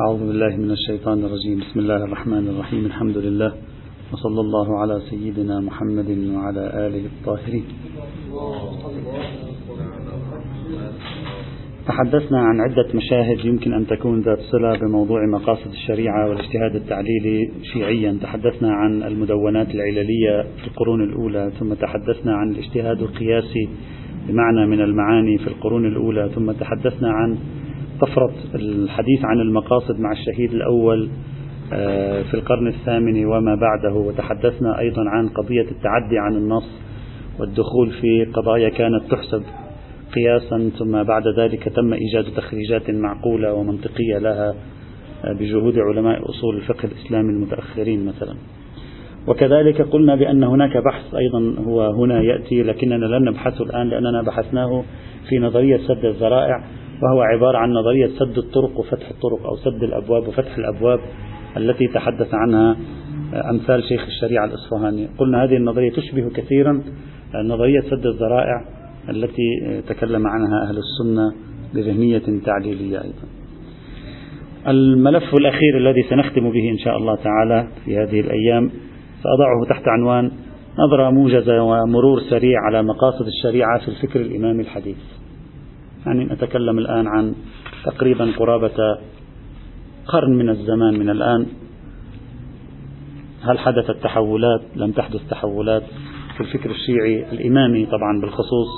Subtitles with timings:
[0.00, 1.58] أعوذ بالله من الشيطان الرجيم.
[1.58, 2.86] بسم الله الرحمن الرحيم.
[2.86, 3.52] الحمد لله.
[4.12, 7.64] وصلى الله على سيدنا محمد وعلى آله الطاهرين.
[11.86, 18.18] تحدثنا عن عدة مشاهد يمكن أن تكون ذات صلة بموضوع مقاصد الشريعة والاجتهاد التعليلي شيعيا.
[18.22, 23.68] تحدثنا عن المدونات العللية في القرون الأولى ثم تحدثنا عن الاجتهاد القياسي
[24.28, 27.38] بمعنى من المعاني في القرون الأولى ثم تحدثنا عن
[28.02, 31.08] طفرة الحديث عن المقاصد مع الشهيد الأول
[31.72, 33.94] آه، في القرن الثامن وما بعده.
[33.94, 36.70] وتحدثنا أيضا عن قضية التعدي عن النص
[37.38, 39.42] والدخول في قضايا كانت تحسب
[40.14, 44.54] قياسا ثم بعد ذلك تم إيجاد تخريجات معقولة ومنطقية لها
[45.24, 48.34] آه، بجهود علماء أصول الفقه الإسلامي المتأخرين مثلا.
[49.26, 54.84] وكذلك قلنا بأن هناك بحث أيضا هو هنا يأتي لكننا لن نبحثه الآن لأننا بحثناه
[55.28, 56.64] في نظرية سد الذرائع.
[57.02, 61.00] وهو عبارة عن نظرية سد الطرق وفتح الطرق أو سد الأبواب وفتح الأبواب
[61.56, 62.76] التي تحدث عنها
[63.50, 65.08] أمثال شيخ الشريعة الإصفهاني.
[65.18, 66.82] قلنا هذه النظرية تشبه كثيرا
[67.44, 68.64] نظرية سد الذرائع
[69.08, 71.32] التي تكلم عنها أهل السنة
[71.74, 73.26] بذهنية تعليلية أيضا.
[74.68, 78.70] الملف الأخير الذي سنختم به إن شاء الله تعالى في هذه الأيام
[79.22, 80.30] سأضعه تحت عنوان
[80.78, 85.21] نظرة موجزة ومرور سريع على مقاصد الشريعة في الفكر الإمامي الحديث.
[86.06, 87.34] يعني نتكلم الآن عن
[87.84, 88.98] تقريبا قرابة
[90.06, 91.46] قرن من الزمان من الآن.
[93.42, 95.82] هل حدثت تحولات لم تحدث تحولات
[96.34, 98.68] في الفكر الشيعي الإمامي طبعا بالخصوص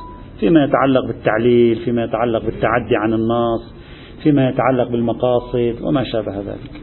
[0.40, 3.74] فيما يتعلق بالتعليل فيما يتعلق بالتعدي عن النص
[4.22, 6.80] فيما يتعلق بالمقاصد وما شابه ذلك.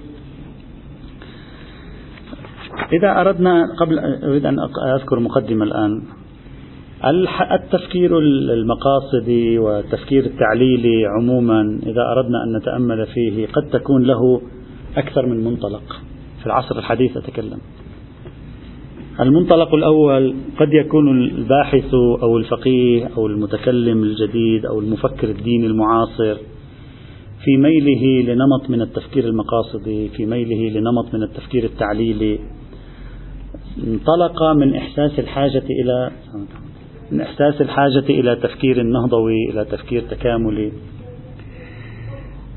[2.93, 4.57] إذا أردنا قبل أريد أن
[4.95, 6.03] أذكر مقدمة الآن.
[7.51, 14.41] التفكير المقاصدي والتفكير التعليلي عموما إذا أردنا أن نتأمل فيه قد تكون له
[14.97, 16.01] أكثر من منطلق
[16.39, 17.57] في العصر الحديث أتكلم.
[19.19, 26.35] المنطلق الأول قد يكون الباحث أو الفقيه أو المتكلم الجديد أو المفكر الديني المعاصر
[27.43, 32.39] في ميله لنمط من التفكير المقاصدي في ميله لنمط من التفكير التعليلي.
[33.87, 36.11] انطلق من إحساس الحاجة إلى
[37.19, 40.71] إحساس الحاجة إلى تفكير نهضوي إلى تفكير تكاملي.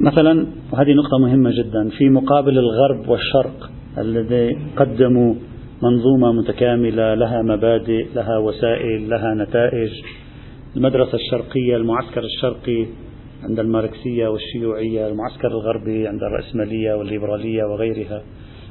[0.01, 5.35] مثلا وهذه نقطة مهمة جدا في مقابل الغرب والشرق الذي قدموا
[5.83, 9.91] منظومة متكاملة لها مبادئ لها وسائل لها نتائج.
[10.77, 12.87] المدرسة الشرقية المعسكر الشرقي
[13.43, 18.23] عند الماركسية والشيوعية المعسكر الغربي عند الرأسمالية والليبرالية وغيرها.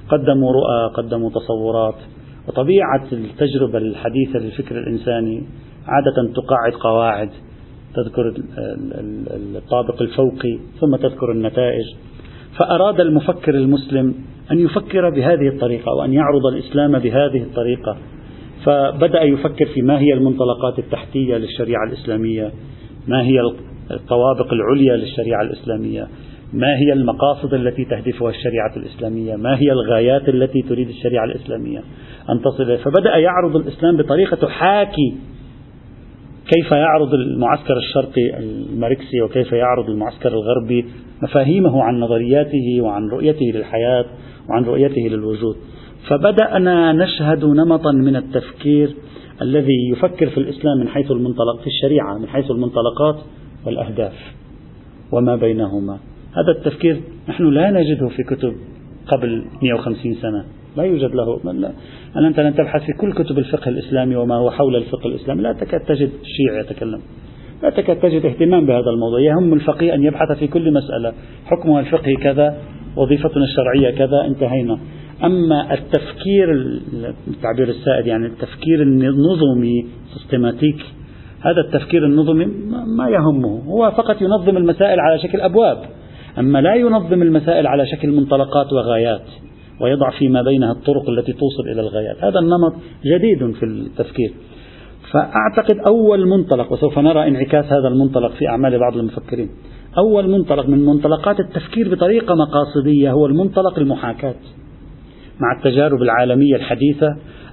[0.09, 1.95] قدموا رؤى قدموا تصورات.
[2.47, 5.43] وطبيعة التجربة الحديثة للفكر الإنساني
[5.87, 7.29] عادة تقاعد قواعد
[7.95, 8.33] تذكر
[9.55, 11.85] الطابق الفوقي ثم تذكر النتائج.
[12.59, 14.15] فأراد المفكر المسلم
[14.51, 17.97] أن يفكر بهذه الطريقة وأن يعرض الإسلام بهذه الطريقة.
[18.65, 22.51] فبدأ يفكر في ما هي المنطلقات التحتية للشريعة الإسلامية
[23.07, 23.39] ما هي
[23.91, 26.07] الطوابق العليا للشريعة الإسلامية
[26.53, 31.79] ما هي المقاصد التي تهدفها الشريعة الإسلامية ما هي الغايات التي تريد الشريعة الإسلامية.
[32.29, 35.13] أن تصل فبدأ يعرض الإسلام بطريقة تحاكي
[36.47, 40.85] كيف يعرض المعسكر الشرقي الماركسي وكيف يعرض المعسكر الغربي
[41.21, 44.05] مفاهيمه عن نظرياته وعن رؤيته للحياة
[44.49, 45.55] وعن رؤيته للوجود.
[46.09, 48.95] فبدأنا نشهد نمطا من التفكير
[49.41, 53.15] الذي يفكر في الإسلام من حيث المنطلق في الشريعة من حيث المنطلقات
[53.65, 54.13] والأهداف
[55.11, 55.97] وما بينهما.
[56.33, 58.53] هذا التفكير نحن لا نجده في كتب
[59.07, 60.45] قبل 150 سنة.
[60.77, 61.53] لا يوجد له.
[61.53, 61.71] لا.
[62.27, 65.41] أنت لن تبحث في كل كتب الفقه الإسلامي وما هو حول الفقه الإسلامي.
[65.41, 67.01] لا تكاد تجد شيعي يتكلم.
[67.63, 69.19] لا تكاد تجد اهتمام بهذا الموضوع.
[69.19, 71.13] يهم الفقيه أن يبحث في كل مسألة.
[71.45, 72.57] حكمها الفقهي كذا
[72.97, 74.79] وظيفتنا الشرعية كذا انتهينا.
[75.23, 76.51] أما التفكير
[77.27, 80.79] التعبير السائد يعني التفكير النظمي سيستماتيك
[81.41, 82.45] هذا التفكير النظمي
[82.97, 83.63] ما يهمه.
[83.67, 85.77] هو فقط ينظم المسائل على شكل أبواب.
[86.39, 89.25] أما لا ينظم المسائل على شكل منطلقات وغايات.
[89.83, 92.23] ويضع فيما بينها الطرق التي توصل إلى الغايات.
[92.23, 92.73] هذا النمط
[93.05, 94.33] جديد في التفكير.
[95.11, 99.49] فأعتقد أول منطلق وسوف نرى انعكاس هذا المنطلق في أعمال بعض المفكرين
[99.97, 104.35] أول منطلق من منطلقات التفكير بطريقة مقاصدية هو المنطلق المحاكاة
[105.39, 107.07] مع التجارب العالمية الحديثة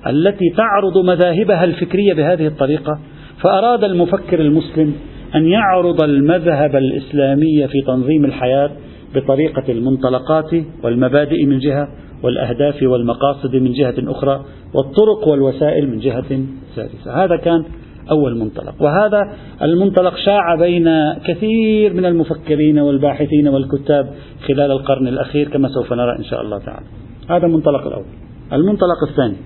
[0.06, 2.98] التي تعرض مذاهبها الفكرية بهذه الطريقة.
[3.42, 4.94] فأراد المفكر المسلم
[5.34, 8.70] أن يعرض المذهب الإسلامي في تنظيم الحياة
[9.14, 10.50] بطريقة المنطلقات
[10.84, 11.88] والمبادئ من جهة
[12.22, 14.44] والأهداف والمقاصد من جهة أخرى
[14.74, 16.40] والطرق والوسائل من جهة
[16.76, 17.24] ثالثة.
[17.24, 17.64] هذا كان
[18.10, 18.74] أول منطلق.
[18.82, 19.32] وهذا
[19.62, 20.88] المنطلق شاع بين
[21.26, 24.10] كثير من المفكرين والباحثين والكتاب
[24.46, 26.86] خلال القرن الأخير كما سوف نرى إن شاء الله تعالى.
[27.30, 28.04] هذا المنطلق الأول.
[28.52, 29.36] المنطلق الثاني.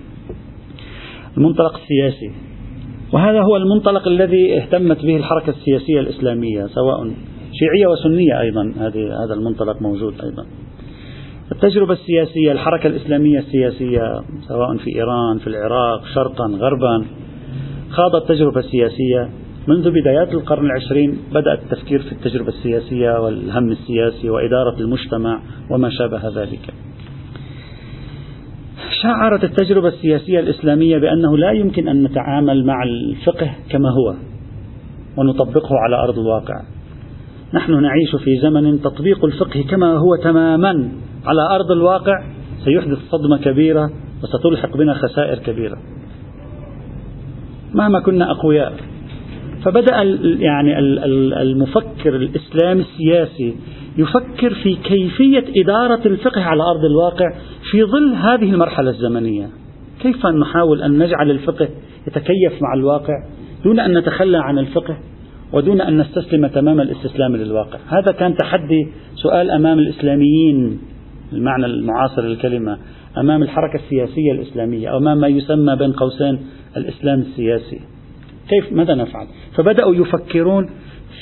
[1.37, 2.31] المنطلق السياسي.
[3.13, 7.13] وهذا هو المنطلق الذي اهتمت به الحركة السياسية الإسلامية سواء
[7.53, 8.73] شيعية وسنية أيضا.
[9.25, 10.45] هذا المنطلق موجود أيضا.
[11.55, 17.05] التجربة السياسية الحركة الإسلامية السياسية سواء في إيران في العراق شرقا غربا
[17.89, 19.29] خاضت تجربة سياسية.
[19.67, 25.41] منذ بدايات القرن العشرين بدأ التفكير في التجربة السياسية والهم السياسي وإدارة المجتمع
[25.71, 26.73] وما شابه ذلك.
[29.03, 34.15] شعرت التجربة السياسية الإسلامية بأنه لا يمكن أن نتعامل مع الفقه كما هو
[35.17, 36.61] ونطبقه على أرض الواقع.
[37.53, 41.04] نحن نعيش في زمن تطبيق الفقه كما هو تماما.
[41.25, 42.23] على أرض الواقع
[42.65, 43.89] سيحدث صدمة كبيرة
[44.23, 45.77] وستلحق بنا خسائر كبيرة.
[47.73, 48.73] مهما كنا أقوياء
[49.63, 50.03] فبدأ
[50.39, 50.79] يعني
[51.41, 53.55] المفكر الإسلامي السياسي
[53.97, 57.33] يفكر في كيفية إدارة الفقه على أرض الواقع
[57.71, 59.49] في ظل هذه المرحلة الزمنية.
[60.01, 61.67] كيف نحاول أن نجعل الفقه
[62.07, 63.13] يتكيف مع الواقع
[63.63, 64.97] دون أن نتخلى عن الفقه
[65.53, 70.79] ودون أن نستسلم تمام الاستسلام للواقع؟ هذا كان تحدي سؤال أمام الإسلاميين.
[71.33, 72.77] المعنى المعاصر للكلمة
[73.17, 76.39] أمام الحركة السياسية الإسلامية أو أمام ما يسمى بين قوسين
[76.77, 77.79] الإسلام السياسي.
[78.49, 79.27] كيف؟ ماذا نفعل؟
[79.57, 80.69] فبدأوا يفكرون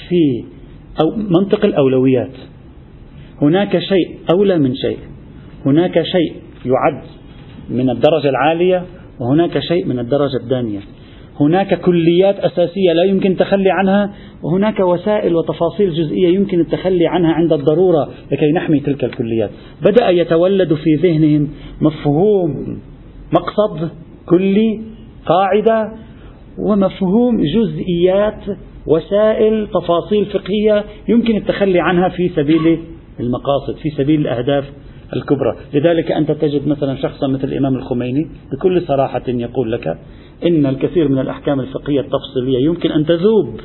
[0.09, 0.45] في
[1.01, 2.33] أو منطق الأولويات.
[3.41, 4.99] هناك شيء أولى من شيء.
[5.65, 7.03] هناك شيء يعد
[7.69, 8.85] من الدرجة العالية
[9.19, 10.79] وهناك شيء من الدرجة الدانية.
[11.39, 14.13] هناك كليات أساسية لا يمكن التخلي عنها
[14.43, 19.49] وهناك وسائل وتفاصيل جزئية يمكن التخلي عنها عند الضرورة لكي نحمي تلك الكليات.
[19.81, 21.47] بدأ يتولد في ذهنهم
[21.81, 22.79] مفهوم
[23.33, 23.89] مقصد
[24.25, 24.81] كلي
[25.25, 25.91] قاعدة
[26.59, 28.41] ومفهوم جزئيات
[28.87, 32.79] وسائل تفاصيل فقهية يمكن التخلي عنها في سبيل
[33.19, 34.65] المقاصد في سبيل الأهداف
[35.15, 35.55] الكبرى.
[35.73, 39.97] لذلك أنت تجد مثلا شخصا مثل الإمام الخميني بكل صراحة يقول لك
[40.47, 43.59] إن الكثير من الأحكام الفقهية التفصيلية يمكن أن تذوب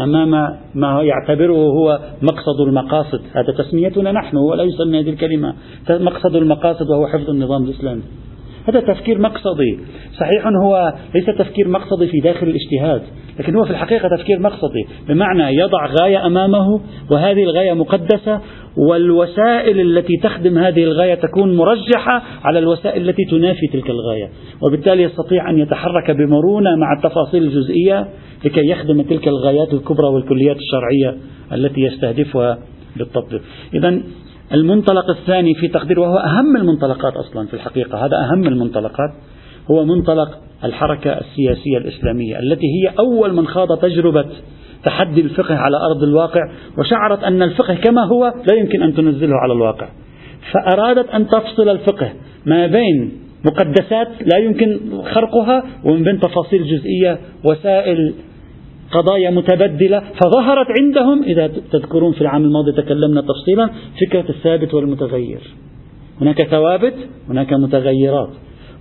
[0.00, 0.30] أمام
[0.74, 3.20] ما يعتبره هو مقصد المقاصد.
[3.32, 5.54] هذا تسميتنا نحن ولا يسمى هذه الكلمة.
[5.90, 8.02] مقصد المقاصد وهو حفظ النظام الإسلامي.
[8.68, 9.78] هذا تفكير مقصدي.
[10.20, 13.02] صحيح هو ليس تفكير مقصدي في داخل الاجتهاد.
[13.40, 18.40] لكن هو في الحقيقة تفكير مقصدي بمعنى يضع غاية أمامه وهذه الغاية مقدسة
[18.76, 24.30] والوسائل التي تخدم هذه الغاية تكون مرجحة على الوسائل التي تنافي تلك الغاية.
[24.62, 28.08] وبالتالي يستطيع أن يتحرك بمرونة مع التفاصيل الجزئية
[28.44, 31.16] لكي يخدم تلك الغايات الكبرى والكليات الشرعية
[31.52, 32.58] التي يستهدفها
[32.96, 33.42] بالتطبيق
[33.74, 34.00] إذا
[34.52, 39.10] المنطلق الثاني في تقدير وهو أهم المنطلقات أصلا في الحقيقة هذا أهم المنطلقات
[39.70, 44.24] هو منطلق الحركة السياسية الإسلامية التي هي أول من خاض تجربة
[44.84, 46.40] تحدي الفقه على أرض الواقع
[46.78, 49.88] وشعرت أن الفقه كما هو لا يمكن أن تنزله على الواقع.
[50.52, 52.12] فأرادت أن تفصل الفقه
[52.46, 53.12] ما بين
[53.44, 58.14] مقدسات لا يمكن خرقها ومن بين تفاصيل جزئية وسائل
[58.90, 60.00] قضايا متبدلة.
[60.00, 63.70] فظهرت عندهم إذا تذكرون في العام الماضي تكلمنا تفصيلا
[64.06, 65.40] فكرة الثابت والمتغير.
[66.20, 66.94] هناك ثوابت
[67.28, 68.30] هناك متغيرات.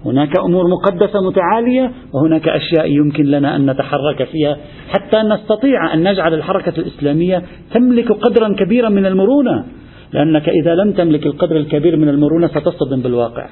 [0.06, 4.58] هناك أمور مقدسة متعالية وهناك أشياء يمكن لنا أن نتحرك فيها
[4.90, 7.44] حتى نستطيع أن نجعل الحركة الإسلامية
[7.74, 9.66] تملك قدرا كبيرا من المرونة
[10.14, 13.50] لأنك إذا لم تملك القدر الكبير من المرونة ستصطدم بالواقع.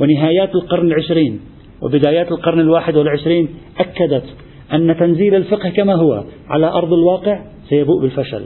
[0.00, 1.40] ونهايات القرن العشرين
[1.82, 4.24] وبدايات القرن الواحد والعشرين أكدت
[4.72, 8.42] أن تنزيل الفقه كما هو على أرض الواقع سيبوء بالفشل.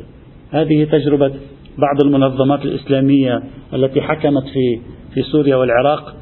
[0.51, 1.33] هذه تجربة
[1.79, 3.43] بعض المنظمات الإسلامية
[3.75, 4.81] التي حكمت في
[5.15, 6.15] في سوريا والعراق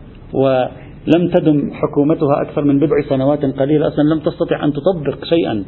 [1.06, 3.88] ولم تدم حكومتها أكثر من بضع سنوات قليلة.
[3.88, 5.64] أصلا لم تستطع أن تطبق شيئا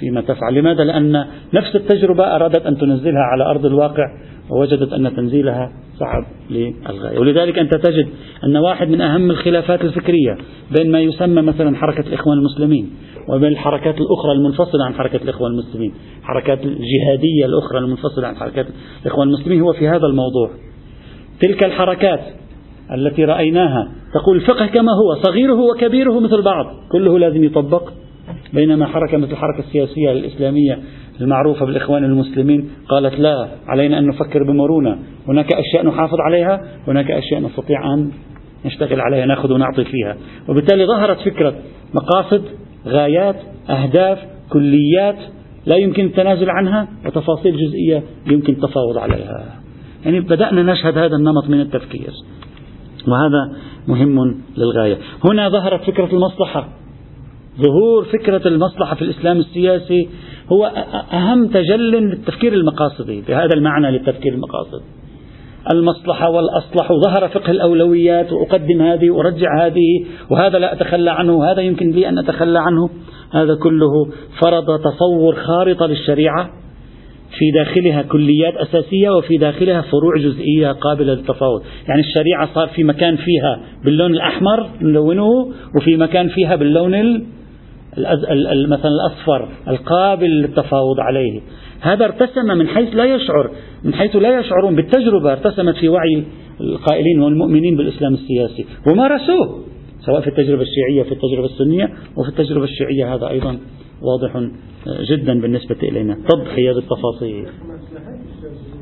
[0.00, 0.54] فيما تفعل.
[0.54, 4.04] لماذا؟ لأن نفس التجربة أرادت أن تنزلها على أرض الواقع
[4.50, 7.18] ووجدت أن تنزيلها صعب للغاية.
[7.18, 8.08] ولذلك أنت تجد
[8.44, 10.38] أن واحد من أهم الخلافات الفكرية
[10.78, 12.90] بين ما يسمى مثلا حركة الإخوان المسلمين
[13.28, 15.92] وبين الحركات الأخرى المنفصلة عن حركة الإخوان المسلمين
[16.22, 18.66] حركات الجهادية الأخرى المنفصلة عن حركات
[19.02, 20.50] الإخوان المسلمين هو في هذا الموضوع.
[21.40, 22.20] تلك الحركات
[22.94, 26.66] التي رأيناها تقول الفقه كما هو صغيره وكبيره مثل بعض.
[26.92, 27.90] كله لازم يطبق
[28.52, 30.78] بينما حركة مثل الحركة السياسية الإسلامية
[31.20, 34.98] المعروفة بالإخوان المسلمين قالت لا علينا أن نفكر بمرونة.
[35.28, 38.10] هناك أشياء نحافظ عليها هناك أشياء نستطيع أن
[38.64, 40.16] نشتغل عليها نأخذ ونعطي فيها.
[40.48, 41.54] وبالتالي ظهرت فكرة
[41.94, 42.42] مقاصد
[42.86, 43.36] غايات
[43.70, 44.18] أهداف
[44.52, 45.16] كليات
[45.66, 49.60] لا يمكن التنازل عنها وتفاصيل جزئية يمكن التفاوض عليها.
[50.04, 52.12] يعني بدأنا نشهد هذا النمط من التفكير.
[53.08, 53.56] وهذا
[53.88, 54.98] مهم للغاية.
[55.30, 56.68] هنا ظهرت فكرة المصلحة.
[57.60, 60.08] ظهور فكرة المصلحة في الإسلام السياسي
[60.52, 60.64] هو
[61.12, 64.84] أهم تجل للتفكير المقاصدي بهذا المعنى للتفكير المقاصدي
[65.72, 71.90] المصلحة والأصلح وظهر فقه الأولويات وأقدم هذه وأرجع هذه وهذا لا أتخلى عنه وهذا يمكن
[71.90, 72.90] لي أن أتخلى عنه.
[73.32, 73.90] هذا كله
[74.42, 76.50] فرض تصور خارطة للشريعة.
[77.38, 81.62] في داخلها كليات أساسية وفي داخلها فروع جزئية قابلة للتفاوض.
[81.88, 87.26] يعني الشريعة صار في مكان فيها باللون الأحمر نلونه وفي مكان فيها باللون
[88.68, 91.40] مثلا الأصفر القابل للتفاوض عليه.
[91.80, 93.50] هذا ارتسم من حيث لا يشعر
[93.84, 96.24] من حيث لا يشعرون بالتجربة ارتسمت في وعي
[96.60, 98.66] القائلين والمؤمنين بالإسلام السياسي.
[98.86, 99.64] ومارسوه
[100.06, 101.84] سواء في التجربة الشيعية في التجربة السنية
[102.16, 103.58] وفي التجربة الشيعية هذا أيضا.
[104.02, 104.48] واضح
[105.10, 106.16] جدا بالنسبة إلينا.
[106.28, 107.46] تضحية بالتفاصيل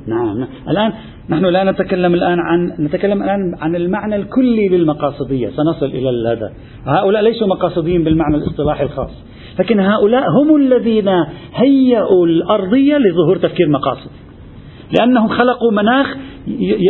[0.06, 0.92] نعم الآن
[1.28, 6.52] نحن لا نتكلم الآن عن نتكلم الآن عن المعنى الكلي للمقاصدية سنصل إلى هذا.
[6.86, 9.10] هؤلاء ليسوا مقاصديين بالمعنى الاصطلاحي الخاص
[9.58, 11.08] لكن هؤلاء هم الذين
[11.54, 14.10] هيئوا الأرضية لظهور تفكير مقاصد.
[14.98, 16.16] لأنهم خلقوا مناخ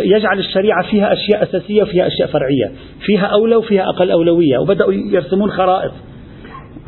[0.05, 2.73] يجعل الشريعة فيها أشياء أساسية وفيها أشياء فرعية
[3.07, 5.93] فيها أولى وفيها أقل أولوية وبدأوا يرسمون خرائط.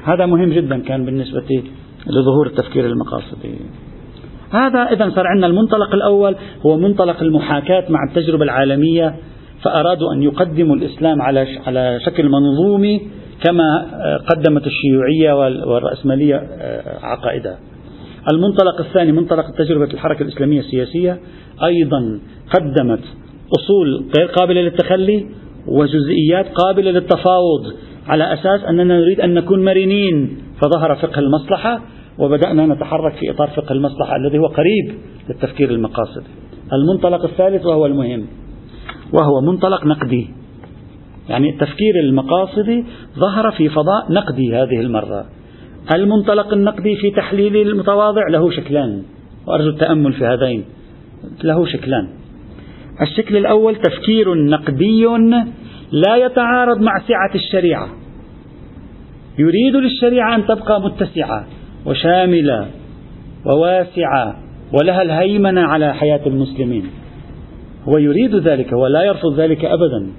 [0.04, 1.62] هذا مهم جدا كان بالنسبة
[2.06, 3.54] لظهور التفكير المقاصدي
[4.50, 9.14] هذا إذا صار عندنا المنطلق الأول هو منطلق المحاكاة مع التجربة العالمية
[9.62, 13.00] فأرادوا أن يقدموا الإسلام على على شكل منظومي
[13.44, 13.86] كما
[14.30, 15.32] قدمت الشيوعية
[15.66, 16.36] والرأسمالية
[17.02, 17.58] عقائدها.
[18.32, 21.18] المنطلق الثاني منطلق تجربة الحركة الإسلامية السياسية
[21.64, 22.20] أيضا
[22.54, 23.00] قدمت
[23.58, 25.26] أصول غير قابلة للتخلي
[25.66, 27.72] وجزئيات قابلة للتفاوض
[28.10, 30.38] على أساس أننا نريد أن نكون مرنين.
[30.60, 31.80] فظهر فقه المصلحة
[32.18, 34.94] وبدأنا نتحرك في إطار فقه المصلحة الذي هو قريب
[35.28, 36.26] للتفكير المقاصدي
[36.72, 38.26] المنطلق الثالث وهو المهم
[39.12, 40.30] وهو منطلق نقدي.
[41.28, 42.84] يعني التفكير المقاصدي
[43.18, 45.24] ظهر في فضاء نقدي هذه المرة.
[45.94, 49.02] المنطلق النقدي في تحليل المتواضع له شكلان
[49.46, 50.64] وأرجو التأمل في هذين
[51.44, 52.08] له شكلان.
[53.02, 55.06] الشكل الأول تفكير نقدي
[55.92, 57.99] لا يتعارض مع سعة الشريعة.
[59.40, 61.46] يريد للشريعة أن تبقى متسعة
[61.86, 62.66] وشاملة
[63.46, 64.36] وواسعة
[64.72, 66.84] ولها الهيمنة على حياة المسلمين.
[67.88, 70.12] هو يريد ذلك ولا يرفض ذلك أبدا.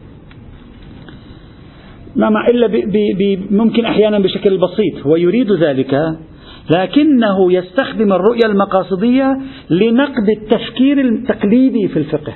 [2.15, 2.67] ما مع إلا
[3.51, 5.07] ممكن أحيانا بشكل بسيط.
[5.07, 5.95] هو يريد ذلك
[6.75, 9.37] لكنه يستخدم الرؤية المقاصدية
[9.69, 12.33] لنقد التفكير التقليدي في الفقه.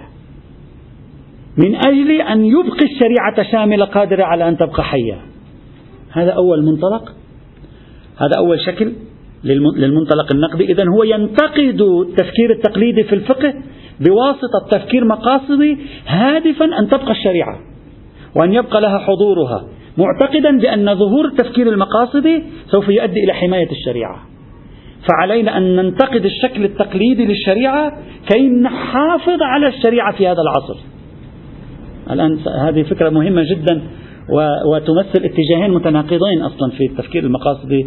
[1.58, 5.35] من أجل أن يبقي الشريعة شاملة قادرة على أن تبقى حية.
[6.16, 7.14] هذا أول منطلق
[8.18, 8.94] هذا أول شكل
[9.44, 10.72] للمنطلق النقدي.
[10.72, 13.54] إذا هو ينتقد التفكير التقليدي في الفقه
[14.00, 17.60] بواسطة تفكير مقاصدي هادفا أن تبقى الشريعة
[18.36, 19.68] وأن يبقى لها حضورها
[19.98, 24.22] معتقدا بأن ظهور التفكير المقاصدي سوف يؤدي إلى حماية الشريعة.
[25.10, 27.98] فعلينا أن ننتقد الشكل التقليدي للشريعة
[28.34, 30.80] كي نحافظ على الشريعة في هذا العصر.
[32.12, 33.82] الآن هذه فكرة مهمة جدا.
[34.66, 37.86] وتمثل اتجاهين متناقضين أصلا في التفكير المقاصدي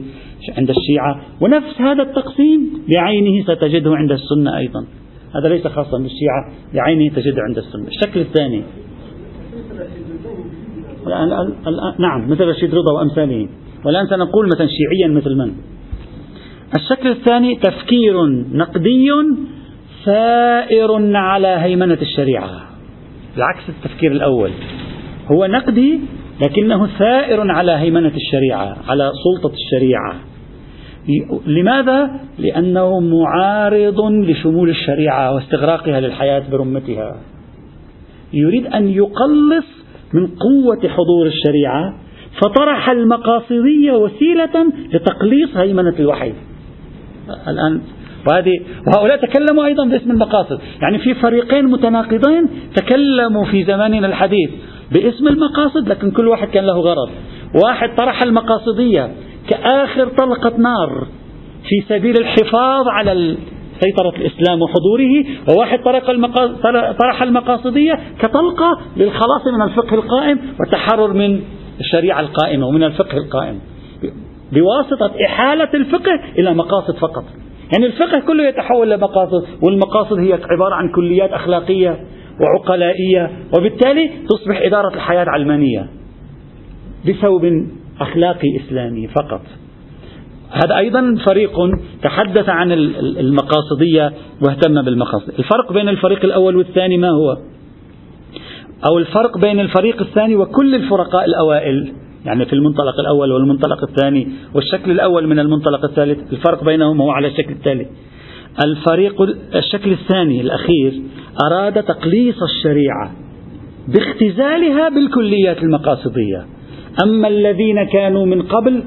[0.58, 1.20] عند الشيعة.
[1.40, 4.86] ونفس هذا التقسيم بعينه ستجده عند السنة أيضا.
[5.34, 7.86] هذا ليس خاصا بالشيعة بعينه تجده عند السنة.
[7.88, 8.62] الشكل الثاني.
[11.98, 13.48] نعم مثل رشيد رضا وأمثاله.
[13.84, 15.52] والآن سنقول مثلا شيعيا مثل من؟
[16.76, 19.10] الشكل الثاني تفكير نقدي
[20.04, 22.50] ثائر على هيمنة الشريعة.
[23.36, 24.50] بعكس التفكير الأول.
[25.32, 26.00] هو نقدي
[26.42, 30.14] لكنه ثائر على هيمنة الشريعة على سلطة الشريعة.
[31.46, 37.16] لماذا؟ لأنه معارض لشمول الشريعة واستغراقها للحياة برمتها.
[38.32, 39.66] يريد أن يقلص
[40.14, 41.94] من قوة حضور الشريعة
[42.42, 46.32] فطرح المقاصدية وسيلة لتقليص هيمنة الوحي.
[47.48, 47.80] الآن
[48.26, 50.60] وهذه وهؤلاء تكلموا أيضا باسم المقاصد.
[50.82, 54.50] يعني في فريقين متناقضين تكلموا في زماننا الحديث.
[54.92, 57.10] باسم المقاصد لكن كل واحد كان له غرض.
[57.64, 59.10] واحد طرح المقاصدية
[59.48, 61.06] كآخر طلقة نار
[61.68, 63.36] في سبيل الحفاظ على
[63.80, 65.78] سيطرة الإسلام وحضوره وواحد
[66.98, 71.40] طرح المقاصدية كطلقة للخلاص من الفقه القائم والتحرر من
[71.80, 73.60] الشريعة القائمة ومن الفقه القائم.
[74.52, 77.24] بواسطة إحالة الفقه إلى مقاصد فقط.
[77.72, 81.98] يعني الفقه كله يتحول إلى مقاصد والمقاصد هي عبارة عن كليات أخلاقية.
[82.40, 85.86] وعقلائية وبالتالي تصبح إدارة الحياة علمانية
[87.08, 87.66] بثوب
[88.00, 89.40] أخلاقي إسلامي فقط.
[90.50, 91.58] هذا أيضا فريق
[92.02, 94.12] تحدث عن المقاصدية
[94.46, 95.28] واهتم بالمقاصد.
[95.38, 97.36] الفرق بين الفريق الأول والثاني ما هو؟
[98.90, 101.92] أو الفرق بين الفريق الثاني وكل الفرقاء الأوائل
[102.24, 107.28] يعني في المنطلق الأول والمنطلق الثاني والشكل الأول من المنطلق الثالث الفرق بينهما هو على
[107.28, 107.86] الشكل التالي.
[108.64, 109.22] الفريق
[109.54, 111.02] الشكل الثاني الأخير
[111.46, 113.12] أراد تقليص الشريعة
[113.88, 116.46] باختزالها بالكليات المقاصدية.
[117.04, 118.82] أما الذين كانوا من قبل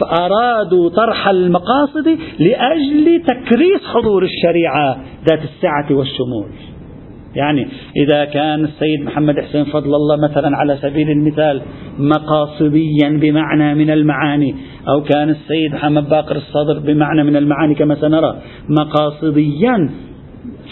[0.00, 4.96] فأرادوا طرح المقاصد لأجل تكريس حضور الشريعة
[5.30, 6.46] ذات السعة والشمول.
[7.34, 11.62] يعني إذا كان السيد محمد حسين فضل الله مثلا على سبيل المثال
[11.98, 14.54] مقاصديا بمعنى من المعاني
[14.88, 19.90] أو كان السيد محمد باقر الصدر بمعنى من المعاني كما سنرى مقاصديا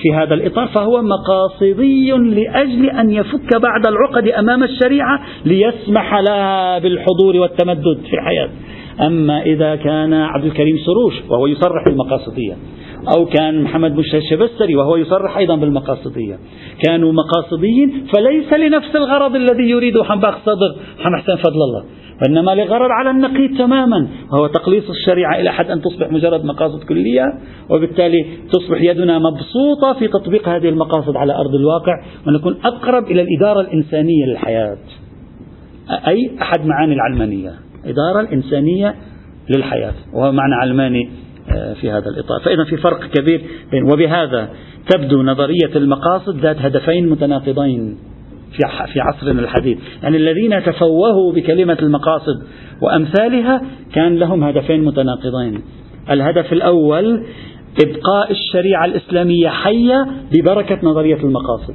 [0.02, 7.37] في هذا الإطار فهو مقاصدي لأجل أن يفك بعض العقد أمام الشريعة ليسمح لها بالحضور
[7.37, 8.49] والتمدد في الحياة.
[9.07, 12.57] أما إذا كان عبد الكريم سروش وهو يصرح بالمقاصدية
[13.16, 16.38] أو كان محمد مشتهى الشبستري وهو يصرح أيضا بالمقاصدية.
[16.87, 21.85] كانوا مقاصديين فليس لنفس الغرض الذي يريده حنباق صدر حسين فضل الله.
[22.23, 27.25] وإنما لغرض على النقيض تماما وهو تقليص الشريعة إلى حد أن تصبح مجرد مقاصد كلية
[27.69, 33.61] وبالتالي تصبح يدنا مبسوطة في تطبيق هذه المقاصد على أرض الواقع ونكون أقرب إلى الإدارة
[33.61, 34.79] الإنسانية للحياة.
[36.09, 37.53] أي أحد معاني العلمانية؟
[37.85, 38.95] إدارة الإنسانية
[39.49, 41.11] للحياة وهو معنى علماني
[41.57, 42.41] آه، في هذا الإطار.
[42.45, 44.50] فإذا في فرق كبير بين وبهذا
[44.91, 48.10] تبدو نظرية المقاصد ذات هدفين متناقضين.
[48.52, 52.42] في في عصرنا الحديث، يعني الذين تفوهوا بكلمة المقاصد
[52.83, 55.62] وأمثالها كان لهم هدفين متناقضين.
[56.11, 57.26] الهدف الأول
[57.85, 61.75] إبقاء الشريعة الإسلامية حية ببركة نظرية المقاصد.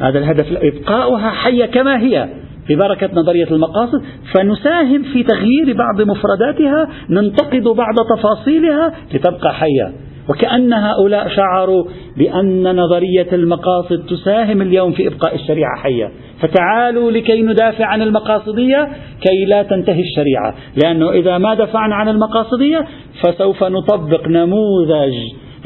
[0.00, 2.28] هذا الهدف إبقاؤها حية كما هي
[2.68, 4.02] ببركة نظرية المقاصد
[4.34, 9.92] فنساهم في تغيير بعض مفرداتها ننتقد بعض تفاصيلها لتبقى حية
[10.28, 11.84] وكأن هؤلاء شعروا
[12.16, 16.12] بأن نظرية المقاصد تساهم اليوم في إبقاء الشريعة حية.
[16.40, 18.88] فتعالوا لكي ندافع عن المقاصدية
[19.20, 20.54] كي لا تنتهي الشريعة.
[20.84, 22.86] لأنه إذا ما دفعنا عن المقاصدية
[23.22, 25.14] فسوف نطبق نموذج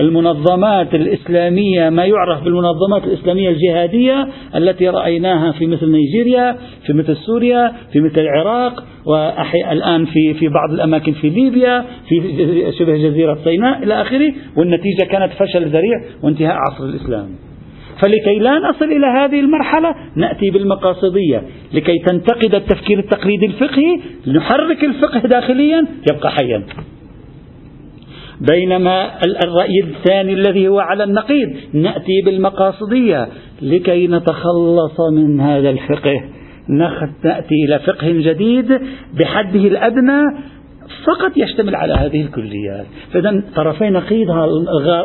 [0.00, 6.56] المنظمات الإسلامية ما يعرف بالمنظمات الإسلامية الجهادية التي رأيناها في مثل نيجيريا
[6.86, 12.96] في مثل سوريا في مثل العراق والآن في في بعض الأماكن في ليبيا في شبه
[12.96, 17.28] جزيرة سيناء إلى آخره والنتيجة كانت فشل ذريع وانتهاء عصر الإسلام.
[18.02, 21.42] فلكي لا نصل إلى هذه المرحلة نأتي بالمقاصدية.
[21.72, 26.62] لكي تنتقد التفكير التقليدي الفقهي نحرك الفقه داخليا يبقى حيا.
[28.50, 29.10] بينما
[29.44, 33.28] الرأي الثاني الذي هو على النقيض نأتي بالمقاصدية.
[33.62, 36.24] لكي نتخلص من هذا الفقه.
[36.68, 38.80] نأتي إلى فقه جديد
[39.18, 40.22] بحده الأدنى
[41.06, 42.86] فقط يشتمل على هذه الكليات.
[43.12, 44.30] فإذا طرفي نقيض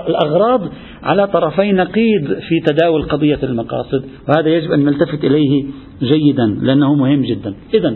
[0.08, 0.62] الأغراض
[1.04, 5.64] على طرفي نقيض في تداول قضية المقاصد وهذا يجب أن نلتفت إليه
[6.02, 7.54] جيدا لأنه مهم جدا.
[7.74, 7.96] إذا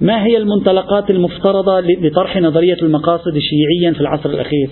[0.00, 4.70] ما هي المنطلقات المفترضة لطرح نظرية المقاصد شيعيا في العصر الأخير؟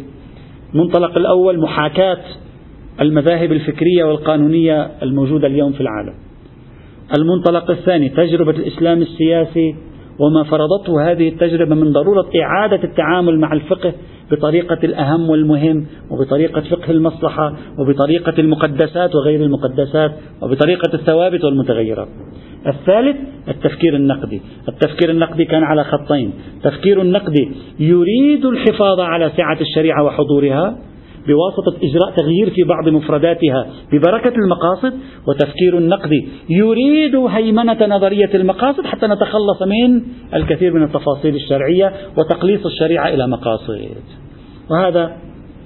[0.75, 2.19] المنطلق الأول محاكاة
[3.01, 6.15] المذاهب الفكرية والقانونية الموجودة اليوم في العالم.
[7.19, 9.75] المنطلق الثاني تجربة الإسلام السياسي
[10.19, 13.93] وما فرضته هذه التجربة من ضرورة إعادة التعامل مع الفقه
[14.31, 20.13] بطريقة الأهم والمهم وبطريقة فقه المصلحة وبطريقة المقدسات وغير المقدسات
[20.43, 22.09] وبطريقة الثوابت والمتغيرات.
[22.67, 23.17] الثالث
[23.49, 24.41] التفكير النقدي.
[24.69, 26.33] التفكير النقدي كان على خطين.
[26.63, 30.79] تفكير النقدي يريد الحفاظ على سعة الشريعة وحضورها
[31.27, 34.93] بواسطة إجراء تغيير في بعض مفرداتها ببركة المقاصد
[35.29, 40.03] وتفكير النقدي يريد هيمنة نظرية المقاصد حتى نتخلص من
[40.35, 43.89] الكثير من التفاصيل الشرعية وتقليص الشريعة إلى مقاصد.
[44.71, 45.17] وهذا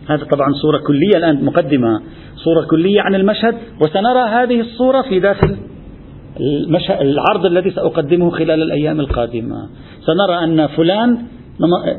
[0.09, 2.01] هذا طبعا صورة كلية الآن مقدمة.
[2.37, 5.57] صورة كلية عن المشهد وسنرى هذه الصورة في داخل
[7.01, 9.69] العرض الذي سأقدمه خلال الأيام القادمة.
[10.07, 11.19] سنرى أن فلان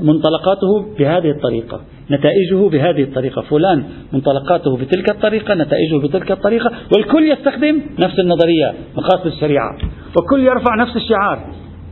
[0.02, 3.42] منطلقاته بهذه الطريقة نتائجه بهذه الطريقة.
[3.42, 9.78] فلان منطلقاته بتلك الطريقة نتائجه بتلك الطريقة والكل يستخدم نفس النظرية مقاصد الشريعة.
[10.18, 11.40] والكل يرفع نفس الشعار.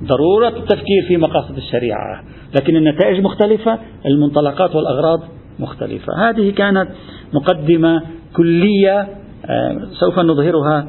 [0.03, 2.23] ضرورة التفكير في مقاصد الشريعة.
[2.55, 5.19] لكن النتائج مختلفة المنطلقات والأغراض
[5.59, 6.29] مختلفة.
[6.29, 6.87] هذه كانت
[7.33, 8.01] مقدمة
[8.35, 9.07] كلية
[9.49, 10.87] آه، سوف نظهرها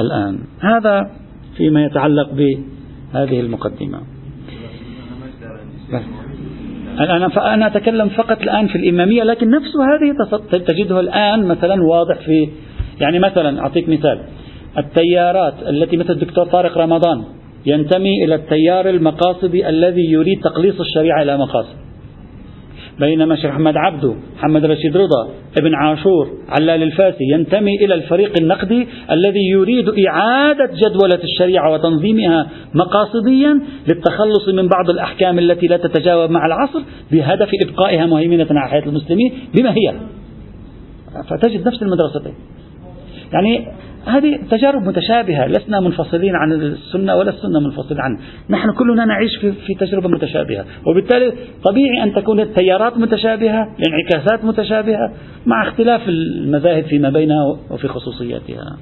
[0.00, 0.38] الآن.
[0.60, 1.10] هذا
[1.56, 4.00] فيما يتعلق بهذه المقدمة.
[7.00, 10.14] الآن فأنا أتكلم فقط الآن في الإمامية لكن نفس هذه
[10.66, 12.48] تجدها الآن مثلا واضح في
[13.00, 14.18] يعني مثلا أعطيك مثال.
[14.78, 17.24] التيارات التي مثل الدكتور طارق رمضان
[17.66, 21.76] ينتمي إلى التيار المقاصدي الذي يريد تقليص الشريعة إلى مقاصد.
[23.00, 28.88] بينما شيخ محمد عبده محمد رشيد رضا ابن عاشور علال الفاسي ينتمي إلى الفريق النقدي
[29.10, 36.46] الذي يريد إعادة جدولة الشريعة وتنظيمها مقاصديا للتخلص من بعض الأحكام التي لا تتجاوب مع
[36.46, 36.80] العصر
[37.12, 39.94] بهدف إبقائها مهيمنة على حياة المسلمين بما هي.
[41.30, 42.34] فتجد نفس المدرستين.
[43.32, 43.66] يعني
[44.06, 48.18] هذه تجارب متشابهة لسنا منفصلين عن السنة ولا السنة منفصلة عنه.
[48.50, 50.64] نحن كلنا نعيش في, في تجربة متشابهة.
[50.86, 51.32] وبالتالي
[51.64, 55.12] طبيعي أن تكون التيارات متشابهة الانعكاسات متشابهة
[55.46, 58.76] مع اختلاف المذاهب فيما بينها وفي خصوصياتها.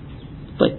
[0.59, 0.75] طيب.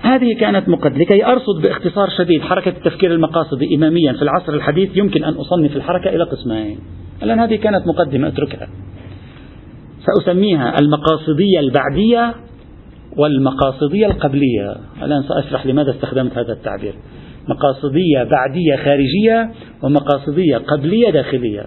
[0.00, 0.98] هذه كانت مقدمة.
[0.98, 6.10] لكي أرصد باختصار شديد حركة التفكير المقاصدي إماميا في العصر الحديث يمكن أن أصنف الحركة
[6.10, 6.78] إلى قسمين.
[7.22, 8.68] الآن هذه كانت مقدمة أتركها.
[10.06, 12.34] سأسميها المقاصدية البعدية
[13.16, 14.76] والمقاصدية القبلية.
[15.02, 16.94] الآن سأشرح لماذا استخدمت هذا التعبير.
[17.48, 19.50] مقاصدية بعدية خارجية
[19.82, 21.66] ومقاصدية قبلية داخلية.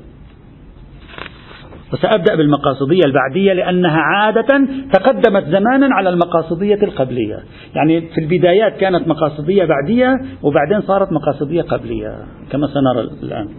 [1.94, 7.40] وسأبدأ بالمقاصدية البعدية لأنها عادة تقدمت زمانا على المقاصدية القبلية.
[7.76, 12.18] يعني في البدايات كانت مقاصدية بعدية وبعدين صارت مقاصدية قبلية
[12.52, 13.50] كما سنرى الآن.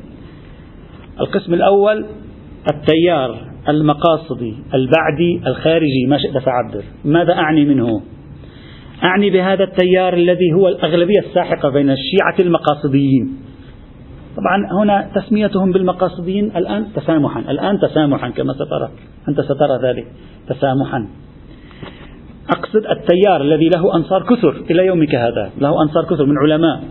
[1.20, 2.06] القسم الأول
[2.74, 3.55] التيار.
[3.68, 6.84] المقاصدي البعدي الخارجي ما شئت فعبر.
[7.04, 8.02] ماذا أعني منه؟
[9.04, 13.36] أعني بهذا التيار الذي هو الأغلبية الساحقة بين الشيعة المقاصديين.
[14.36, 18.90] طبعا هنا تسميتهم بالمقاصديين الآن تسامحا الآن تسامحا كما سترى.
[19.28, 20.06] أنت سترى ذلك.
[20.48, 21.06] تسامحا.
[22.50, 25.50] أقصد التيار الذي له أنصار كثر إلى يومك هذا.
[25.58, 26.84] له أنصار كثر من علماء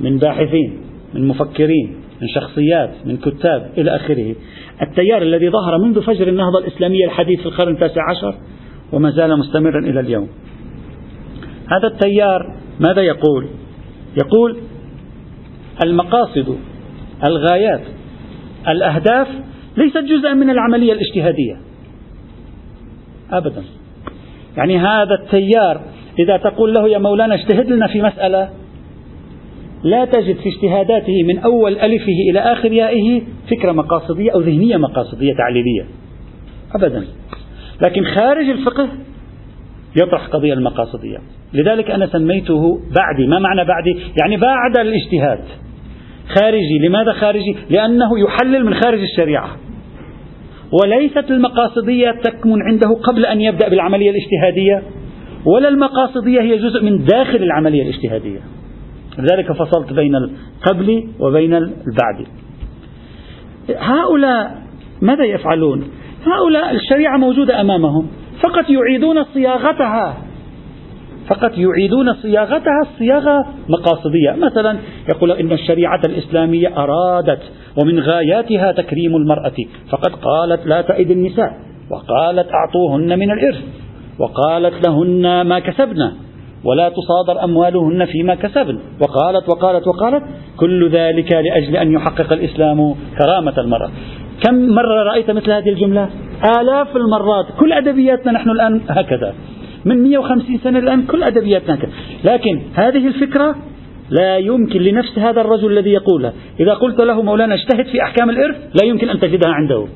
[0.00, 0.78] من باحثين
[1.14, 1.99] من مفكرين.
[2.22, 4.34] من شخصيات من كتاب إلى آخره.
[4.82, 8.34] التيار الذي ظهر منذ فجر النهضة الإسلامية الحديث في القرن التاسع عشر
[8.92, 10.28] وما زال مستمرا إلى اليوم.
[11.68, 13.46] هذا التيار ماذا يقول؟
[14.24, 14.56] يقول
[15.84, 16.56] المقاصد
[17.26, 17.82] الغايات
[18.68, 19.28] الأهداف
[19.76, 21.56] ليست جزءا من العملية الاجتهادية.
[23.32, 23.64] أبدا.
[24.56, 25.80] يعني هذا التيار
[26.18, 28.50] إذا تقول له يا مولانا اجتهد لنا في مسألة
[29.82, 35.34] لا تجد في اجتهاداته من أول ألفه إلى آخر يائه فكرة مقاصدية أو ذهنية مقاصدية
[35.34, 35.84] تعليلية.
[36.74, 37.04] أبدا.
[37.82, 38.88] لكن خارج الفقه
[40.02, 41.18] يطرح قضية المقاصدية.
[41.54, 43.26] لذلك أنا سميته بعدي.
[43.26, 45.44] ما معنى بعدي؟ يعني بعد الاجتهاد.
[46.28, 46.78] خارجي.
[46.88, 49.56] لماذا خارجي؟ لأنه يحلل من خارج الشريعة.
[50.82, 54.82] وليست المقاصدية تكمن عنده قبل أن يبدأ بالعملية الاجتهادية
[55.46, 58.40] ولا المقاصدية هي جزء من داخل العملية الاجتهادية.
[59.20, 62.26] لذلك فصلت بين القبل وبين البعد.
[63.78, 64.62] هؤلاء
[65.02, 65.84] ماذا يفعلون؟
[66.26, 68.06] هؤلاء الشريعة موجودة أمامهم
[68.42, 70.16] فقط يعيدون صياغتها.
[71.28, 74.46] فقط يعيدون صياغتها صياغة مقاصدية.
[74.46, 74.78] مثلا
[75.08, 77.42] يقول إن الشريعة الإسلامية أرادت
[77.82, 79.56] ومن غاياتها تكريم المرأة
[79.90, 81.50] فقد قالت لا تئد النساء
[81.90, 83.64] وقالت أعطوهن من الإرث
[84.18, 86.12] وقالت لهن ما كسبن.
[86.64, 88.78] ولا تصادر أموالهن فيما كسبن.
[89.00, 90.22] وقالت وقالت وقالت
[90.56, 93.90] كل ذلك لأجل أن يحقق الإسلام كرامة المرأة.
[94.46, 96.10] كم مرة رأيت مثل هذه الجملة؟
[96.60, 97.46] آلاف المرات.
[97.58, 99.34] كل أدبياتنا نحن الآن هكذا.
[99.84, 101.90] من 150 سنة الآن كل أدبياتنا هكذا.
[102.24, 103.56] لكن هذه الفكرة
[104.10, 106.32] لا يمكن لنفس هذا الرجل الذي يقولها.
[106.60, 109.86] إذا قلت له مولانا اجتهد في أحكام الإرث لا يمكن أن تجدها عنده.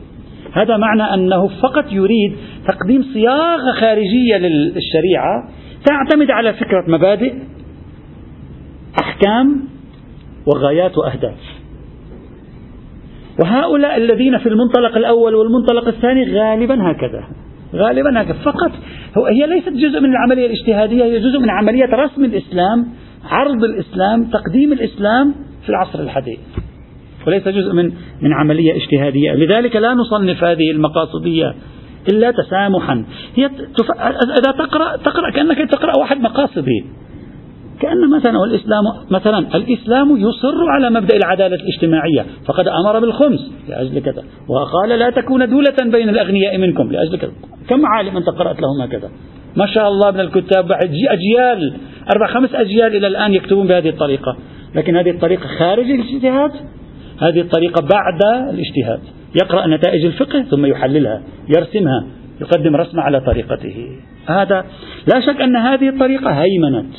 [0.53, 2.37] هذا معنى أنه فقط يريد
[2.68, 5.48] تقديم صياغة خارجية للشريعة
[5.85, 7.35] تعتمد على فكرة مبادئ
[9.01, 9.64] أحكام
[10.47, 11.38] وغايات وأهداف.
[13.42, 17.29] وهؤلاء الذين في المنطلق الأول والمنطلق الثاني غالبا هكذا.
[17.75, 18.38] غالبا هكذا.
[18.44, 18.73] فقط
[19.29, 22.87] هي ليست جزء من العملية الاجتهادية هي جزء من عملية رسم الإسلام
[23.25, 26.38] عرض الإسلام تقديم الإسلام في العصر الحديث.
[27.27, 27.85] وليس جزء من
[28.20, 29.33] من عملية اجتهادية.
[29.33, 31.55] لذلك لا نصنف هذه المقاصدية
[32.12, 33.05] إلا تسامحا.
[33.35, 33.90] هي تف...
[34.38, 36.85] إذا تقرأ تقرأ كأنك تقرأ واحد مقاصدي
[37.81, 42.27] كأن مثلا الإسلام مثلا الإسلام يصر على مبدأ العدالة الاجتماعية.
[42.47, 44.23] فقد أمر بالخمس لأجل كذا.
[44.49, 47.31] وقال لا تكون دولة بين الأغنياء منكم لأجل كذا.
[47.69, 49.11] كم عالم أنت قرأت لهم هكذا؟
[49.57, 50.67] ما شاء الله من الكتاب.
[50.69, 51.75] بعد أجيال.
[52.14, 54.37] أربع خمس أجيال إلى الآن يكتبون بهذه الطريقة.
[54.75, 56.51] لكن هذه الطريقة خارج الاجتهاد؟
[57.19, 59.01] هذه الطريقة بعد الاجتهاد.
[59.42, 61.23] يقرأ نتائج الفقه ثم يحللها
[61.57, 62.07] يرسمها
[62.40, 63.88] يقدم رسمة على طريقته.
[64.27, 64.64] هذا
[65.14, 66.94] لا شك أن هذه الطريقة هيمنت.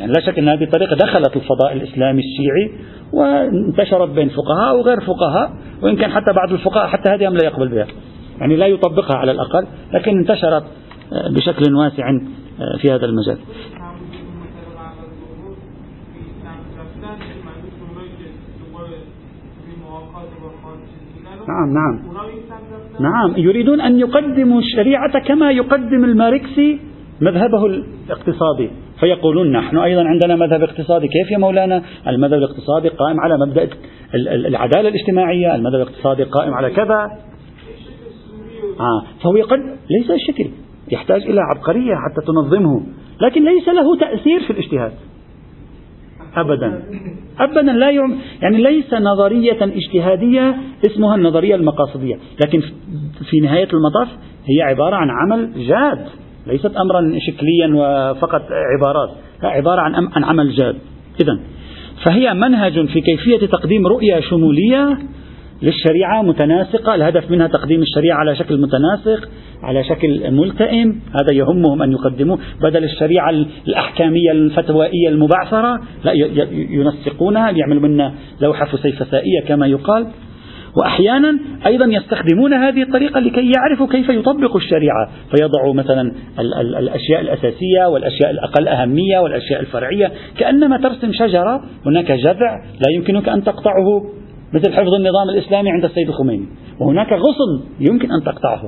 [0.00, 2.70] يعني لا شك أن هذه الطريقة دخلت الفضاء الإسلامي الشيعي
[3.12, 7.86] وانتشرت بين فقهاء وغير فقهاء وإن كان حتى بعض الفقهاء حتى هذه لا يقبل بها.
[8.40, 10.64] يعني لا يطبقها على الأقل لكن انتشرت
[11.36, 12.10] بشكل واسع
[12.80, 13.38] في هذا المجال.
[21.48, 22.00] نعم نعم.
[23.00, 23.34] نعم.
[23.36, 26.80] يريدون أن يقدموا الشريعة كما يقدم الماركسي
[27.20, 28.70] مذهبه الاقتصادي.
[29.00, 31.08] فيقولون نحن أيضا عندنا مذهب اقتصادي.
[31.08, 33.68] كيف يا مولانا؟ المذهب الاقتصادي قائم على مبدأ
[34.24, 35.54] العدالة الاجتماعية.
[35.54, 37.10] المذهب الاقتصادي قائم على كذا.
[38.80, 40.50] آه فهو يقد ليس الشكل
[40.92, 42.82] يحتاج إلى عبقرية حتى تنظمه.
[43.20, 44.92] لكن ليس له تأثير في الاجتهاد.
[46.36, 46.82] أبدا.
[47.40, 52.60] أبدا لا يعم يعني ليس نظرية اجتهادية اسمها النظرية المقاصدية لكن
[53.30, 54.08] في نهاية المطاف
[54.46, 56.06] هي عبارة عن عمل جاد
[56.46, 58.42] ليست أمرا شكليا وفقط
[58.76, 59.10] عبارات
[59.42, 60.76] لا عبارة عن, عن عمل جاد.
[61.20, 61.40] إذا
[62.04, 64.98] فهي منهج في كيفية تقديم رؤية شمولية
[65.62, 69.28] للشريعة متناسقة الهدف منها تقديم الشريعة على شكل متناسق
[69.62, 72.38] على شكل ملتئم هذا يهمهم أن يقدموه.
[72.62, 73.30] بدل الشريعة
[73.68, 76.12] الأحكامية الفتوائية المبعثرة لا
[76.52, 80.06] ينسقونها يعملوا منها لوحة فسيفسائية كما يقال.
[80.76, 85.10] وأحيانا أيضا يستخدمون هذه الطريقة لكي يعرفوا كيف يطبقوا الشريعة.
[85.30, 90.12] فيضعوا مثلا ال ال الأشياء الأساسية والأشياء الأقل أهمية والأشياء الفرعية.
[90.38, 94.21] كأنما ترسم شجرة هناك جذع لا يمكنك أن تقطعه.
[94.54, 96.46] مثل حفظ النظام الإسلامي عند السيد الخميني.
[96.80, 98.62] وهناك غصن يمكن أن تقطعه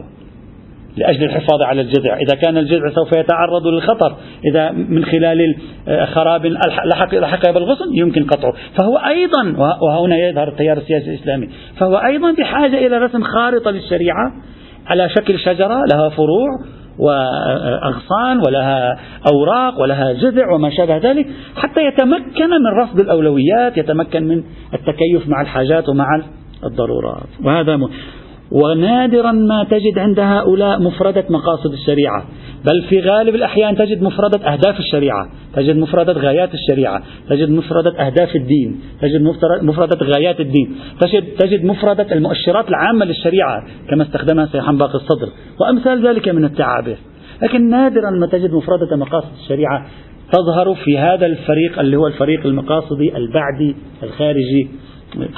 [0.96, 2.16] لأجل الحفاظ على الجذع.
[2.16, 4.16] إذا كان الجذع سوف يتعرض للخطر.
[4.50, 5.56] إذا من خلال
[6.06, 8.52] خراب لحق, لحق بالغصن يمكن قطعه.
[8.78, 11.48] فهو أيضا وهنا يظهر التيار السياسي الإسلامي.
[11.78, 14.32] فهو أيضا بحاجة إلى رسم خارطة للشريعة
[14.86, 16.48] على شكل شجرة لها فروع
[16.98, 18.98] وأغصان ولها
[19.32, 21.26] أوراق ولها جذع وما شابه ذلك
[21.56, 24.42] حتى يتمكن من رصد الأولويات يتمكن من
[24.74, 26.06] التكيف مع الحاجات ومع
[26.64, 27.28] الضرورات.
[27.44, 27.76] وهذا
[28.50, 32.24] ونادرا ما تجد عند هؤلاء مفردة مقاصد الشريعة.
[32.64, 35.30] بل في غالب الأحيان تجد مفردة أهداف الشريعة.
[35.54, 37.02] تجد مفردة غايات الشريعة.
[37.30, 38.80] تجد مفردة أهداف الدين.
[39.00, 39.20] تجد
[39.62, 40.76] مفردة غايات الدين.
[41.00, 45.28] تجد, تجد مفردة المؤشرات العامة للشريعة كما استخدمها سيحان باقي الصدر.
[45.60, 46.96] وأمثال ذلك من التعابير.
[47.42, 49.86] لكن نادرا ما تجد مفردة مقاصد الشريعة
[50.32, 54.68] تظهر في هذا الفريق اللي هو الفريق المقاصدي البعدي الخارجي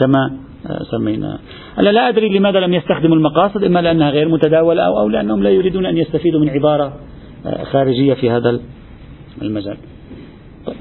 [0.00, 0.45] كما
[0.90, 1.38] سمينا.
[1.78, 5.50] أنا لا أدري لماذا لم يستخدموا المقاصد إما لأنها غير متداولة أو, أو لأنهم لا
[5.50, 6.92] يريدون أن يستفيدوا من عبارة
[7.46, 8.60] آه، خارجية في هذا
[9.42, 9.76] المجال.
[10.66, 10.76] طيب.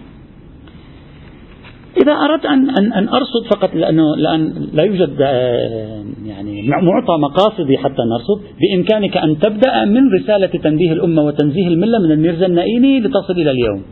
[2.03, 7.77] إذا أردت أن أن أن أرصد فقط لأنه لأن لا يوجد آه، يعني معطى مقاصدي
[7.77, 13.33] حتى نرصد بإمكانك أن تبدأ من رسالة تنبيه الأمة وتنزيه الملة من الميرزا النائيني لتصل
[13.33, 13.83] إلى اليوم.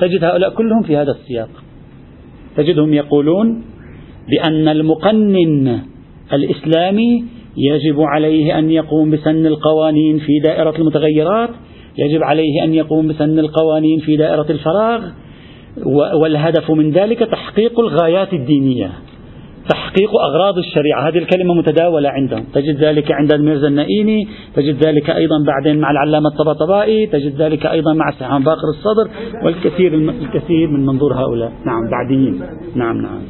[0.00, 1.48] تجد هؤلاء كلهم في هذا السياق.
[2.56, 3.73] تجدهم يقولون
[4.28, 5.80] بأن المقنن
[6.32, 7.24] الإسلامي
[7.56, 11.50] يجب عليه أن يقوم بسن القوانين في دائرة المتغيرات
[11.98, 15.02] يجب عليه أن يقوم بسن القوانين في دائرة الفراغ
[16.22, 18.90] والهدف من ذلك تحقيق الغايات الدينية
[19.68, 21.08] تحقيق أغراض الشريعة.
[21.08, 22.44] هذه الكلمة متداولة عندهم.
[22.54, 27.92] تجد ذلك عند الميرزا النائيني تجد ذلك أيضا بعدين مع العلامة الطباطبائي تجد ذلك أيضا
[27.92, 29.10] مع سحان باقر الصدر
[29.44, 31.52] والكثير الكثير من منظور هؤلاء.
[31.66, 32.40] نعم بعديين.
[32.74, 33.20] نعم نعم.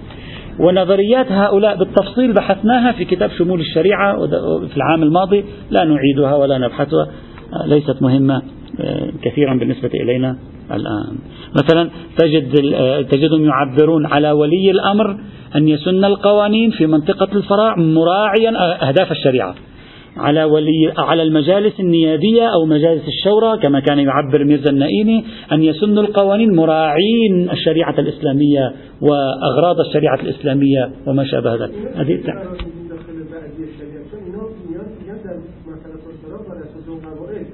[0.58, 4.26] ونظريات هؤلاء بالتفصيل بحثناها في كتاب شمول الشريعة
[4.66, 5.44] في العام الماضي.
[5.70, 7.08] لا نعيدها ولا نبحثها.
[7.66, 8.42] ليست مهمة
[8.80, 10.36] آه، كثيرا بالنسبة إلينا
[10.70, 11.18] الآن.
[11.56, 15.16] مثلا تجد آه، تجدهم يعبرون على ولي الأمر
[15.56, 18.52] أن يسن القوانين في منطقة الفراع مراعيا
[18.88, 19.54] أهداف الشريعة.
[20.16, 26.02] على ولي على المجالس النيابية أو مجالس الشورى كما كان يعبر ميرزا النائيني أن يسنوا
[26.02, 31.74] القوانين مراعين الشريعة الإسلامية وأغراض الشريعة الإسلامية وما شابه ذلك.
[31.96, 32.12] هذه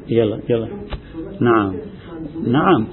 [0.08, 0.68] يلا يلا.
[1.40, 1.74] نعم.
[2.46, 2.86] نعم.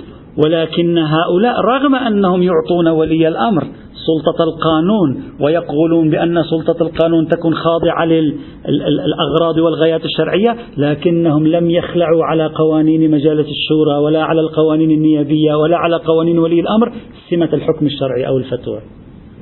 [0.46, 3.68] ولكن هؤلاء رغم أنهم يعطون ولي الأمر
[4.08, 12.46] سلطة القانون ويقولون بأن سلطة القانون تكون خاضعة للأغراض والغايات الشرعية لكنهم لم يخلعوا على
[12.46, 16.92] قوانين مجالس الشورى ولا على القوانين النيابية ولا على قوانين ولي الأمر
[17.30, 18.82] سمة الحكم الشرعي أو الفتوى.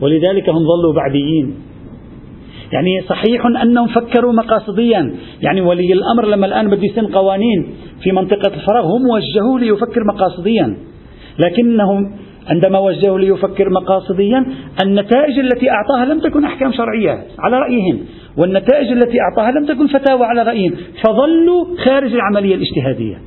[0.01, 1.55] ولذلك هم ظلوا بعديين.
[2.71, 5.15] يعني صحيح أنهم فكروا مقاصديا.
[5.41, 7.67] يعني ولي الأمر لما الآن بده يسن قوانين
[8.03, 10.77] في منطقة الفراغ هم وجهوا ليفكر مقاصديا.
[11.39, 14.45] لكنهم عندما وجهوا ليفكر مقاصديا
[14.83, 17.99] النتائج التي أعطاها لم تكن أحكام شرعية على رأيهم
[18.37, 23.17] والنتائج التي أعطاها لم تكن فتاوى على رأيهم فظلوا خارج العملية الاجتهادية.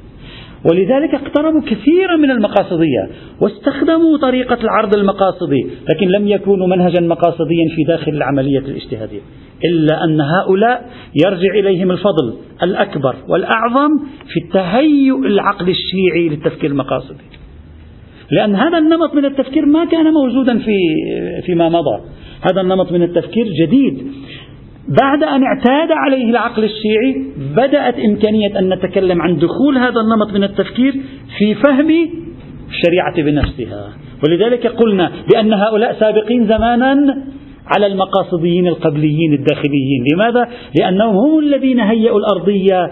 [0.71, 3.09] ولذلك اقتربوا كثيرا من المقاصدية
[3.41, 9.21] واستخدموا طريقة العرض المقاصدي لكن لم يكونوا منهجا مقاصديا في داخل العملية الاجتهادية
[9.65, 10.91] إلا أن هؤلاء
[11.27, 17.38] يرجع إليهم الفضل الأكبر والأعظم في التهيؤ العقل الشيعي للتفكير المقاصدي.
[18.31, 20.79] لأن هذا النمط من التفكير ما كان موجودا في
[21.47, 22.01] فيما مضى.
[22.51, 24.07] هذا النمط من التفكير جديد.
[25.03, 27.25] بعد أن اعتاد عليه العقل الشيعي
[27.57, 30.95] بدأت إمكانية أن نتكلم عن دخول هذا النمط من التفكير
[31.39, 31.91] في فهم
[32.69, 33.93] الشريعة بنفسها.
[34.25, 37.25] ولذلك قلنا بأن هؤلاء سابقين زمانا
[37.77, 40.05] على المقاصديين القبليين الداخليين.
[40.15, 40.49] لماذا؟
[40.81, 42.91] لأنهم هم الذين هيئوا الأرضية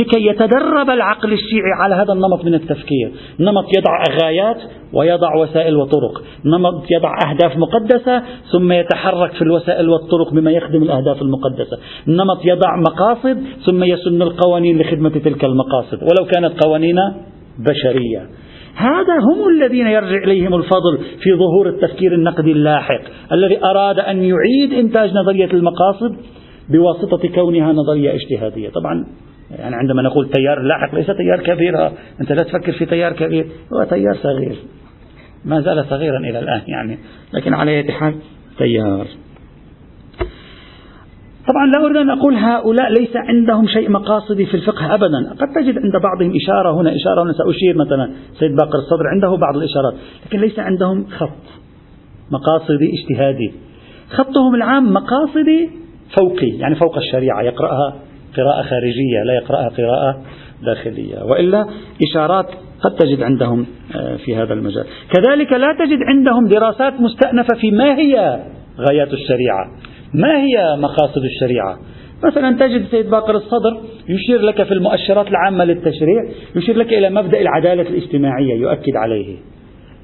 [0.00, 3.12] لكي يتدرب العقل الشيعي على هذا النمط من التفكير.
[3.40, 4.56] نمط يضع غايات
[4.92, 6.22] ويضع وسائل وطرق.
[6.44, 11.78] نمط يضع أهداف مقدسة ثم يتحرك في الوسائل والطرق بما يخدم الأهداف المقدسة.
[12.08, 16.02] نمط يضع مقاصد ثم يسن القوانين لخدمة تلك المقاصد.
[16.02, 16.96] ولو كانت قوانين
[17.58, 18.45] بشرية.
[18.76, 23.00] هذا هم الذين يرجع إليهم الفضل في ظهور التفكير النقدي اللاحق
[23.32, 26.16] الذي أراد أن يعيد إنتاج نظرية المقاصد
[26.68, 28.68] بواسطة كونها نظرية اجتهادية.
[28.68, 29.06] طبعا
[29.50, 31.86] يعني عندما نقول تيار لاحق ليس تيار كبير
[32.20, 34.56] أنت لا تفكر في تيار كبير هو تيار صغير
[35.44, 36.98] ما زال صغيرا إلى الآن يعني
[37.34, 38.14] لكن على أي حال
[38.58, 39.06] تيار.
[41.48, 45.34] طبعا لا أريد أن أقول هؤلاء ليس عندهم شيء مقاصدي في الفقه أبدا.
[45.40, 48.10] قد تجد عند بعضهم إشارة هنا إشارة هنا سأشير مثلا.
[48.38, 49.94] سيد باقر الصدر عنده بعض الإشارات
[50.26, 51.44] لكن ليس عندهم خط
[52.30, 53.52] مقاصدي اجتهادي.
[54.10, 55.70] خطهم العام مقاصدي
[56.18, 57.94] فوقي يعني فوق الشريعة يقرأها
[58.36, 60.22] قراءة خارجية لا يقرأها قراءة
[60.62, 61.24] داخلية.
[61.24, 61.66] وإلا
[62.10, 62.46] إشارات
[62.80, 64.84] قد تجد عندهم آه، في هذا المجال.
[65.10, 68.40] كذلك لا تجد عندهم دراسات مستأنفة في ما هي
[68.80, 69.70] غايات الشريعة.
[70.16, 71.78] ما هي مقاصد الشريعة؟
[72.24, 76.24] مثلا تجد سيد باقر الصدر يشير لك في المؤشرات العامة للتشريع
[76.56, 79.36] يشير لك إلى مبدأ العدالة الاجتماعية يؤكد عليه.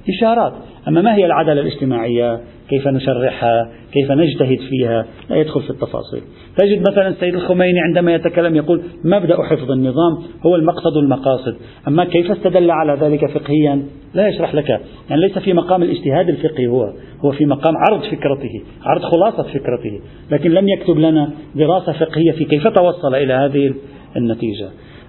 [0.09, 0.53] إشارات.
[0.89, 6.21] أما ما هي العدالة الاجتماعية؟ كيف نشرحها؟ كيف نجتهد فيها؟ لا يدخل في التفاصيل.
[6.57, 11.57] تجد مثلا السيد الخميني عندما يتكلم يقول مبدأ حفظ النظام هو المقصد المقاصد
[11.89, 13.83] أما كيف استدل على ذلك فقهيا؟
[14.15, 14.69] لا يشرح لك.
[15.11, 16.93] يعني ليس في مقام الاجتهاد الفقهي هو.
[17.25, 20.01] هو في مقام عرض فكرته عرض خلاصة فكرته.
[20.31, 23.75] لكن لم يكتب لنا دراسة فقهية في كيف توصل إلى هذه
[24.17, 24.69] النتيجة.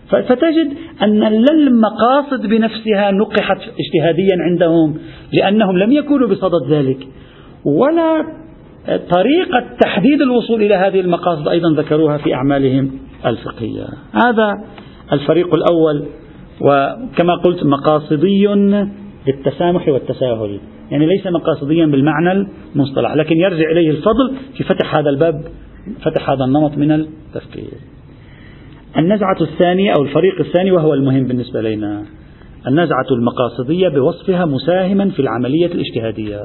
[0.10, 4.98] فتجد أن لا المقاصد بنفسها نقحت اجتهاديا عندهم
[5.34, 7.08] لأنهم لم يكونوا بصدد ذلك.
[7.66, 8.26] ولا
[8.88, 12.92] طريقة تحديد الوصول إلى هذه المقاصد أيضا ذكروها في أعمالهم
[13.26, 13.86] الفقهية.
[14.26, 14.64] هذا
[15.14, 16.06] الفريق الأول
[16.62, 18.48] وكما قلت مقاصدي
[19.28, 20.60] للتسامح والتساهل.
[20.92, 25.44] يعني ليس مقاصديا بالمعنى المصطلح لكن يرجع إليه الفضل في فتح هذا الباب
[26.02, 27.93] فتح هذا النمط من التفكير.
[28.98, 32.04] النزعة الثانية أو الفريق الثاني وهو المهم بالنسبة لنا.
[32.68, 36.44] النزعة المقاصدية بوصفها مساهما في العملية الاجتهادية.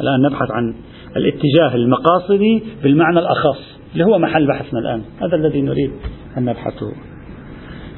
[0.00, 0.74] الآن نبحث عن
[1.16, 5.02] الاتجاه المقاصدي بالمعنى الأخص اللي هو محل بحثنا الآن.
[5.20, 5.90] هذا الذي نريد
[6.38, 6.92] أن نبحثه.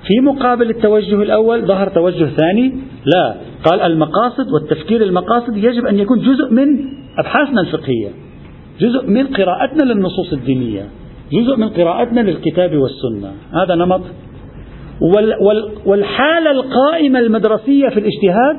[0.06, 2.72] في مقابل التوجه الأول ظهر توجه ثاني.
[3.14, 6.66] لا قال المقاصد والتفكير المقاصدي يجب أن يكون جزء من
[7.18, 8.10] أبحاثنا الفقهية.
[8.80, 10.88] جزء من قراءتنا للنصوص الدينية.
[11.32, 13.32] جزء من قراءتنا للكتاب والسنة.
[13.62, 14.00] هذا نمط.
[15.00, 18.56] وال وال والحالة القائمة المدرسية في الاجتهاد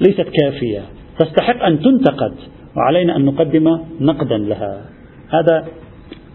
[0.00, 0.82] ليست كافية.
[1.18, 2.34] تستحق أن تنتقد
[2.76, 4.80] وعلينا أن نقدم نقدا لها.
[5.28, 5.64] هذا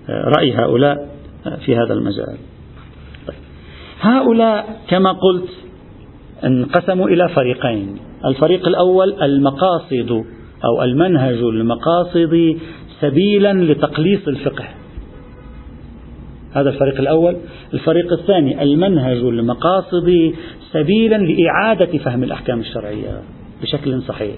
[0.09, 1.09] رأي هؤلاء
[1.65, 2.37] في هذا المجال.
[4.01, 5.49] هؤلاء كما قلت
[6.43, 7.97] انقسموا إلى فريقين.
[8.25, 10.23] الفريق الأول المقاصد
[10.65, 12.57] أو المنهج المقاصدي
[12.99, 14.65] سبيلا لتقليص الفقه.
[16.53, 17.37] هذا الفريق الأول.
[17.73, 20.35] الفريق الثاني المنهج المقاصدي
[20.71, 23.21] سبيلا لإعادة فهم الأحكام الشرعية
[23.61, 24.35] بشكل صحيح.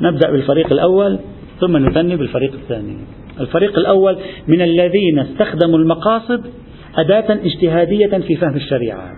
[0.00, 1.18] نبدأ بالفريق الأول
[1.60, 2.96] ثم نثني بالفريق الثاني.
[3.40, 4.16] الفريق الأول
[4.48, 6.46] من الذين استخدموا المقاصد
[6.96, 9.10] أداة اجتهادية في فهم الشريعة.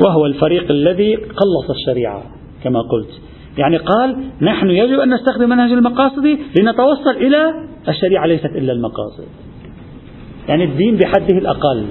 [0.00, 2.22] وهو الفريق الذي قلص الشريعة
[2.64, 3.20] كما قلت.
[3.58, 7.54] يعني قال نحن يجب أن نستخدم منهج المقاصد لنتوصل إلى
[7.88, 9.49] الشريعة ليست إلا المقاصد.
[10.50, 11.84] يعني الدين بحده الأقل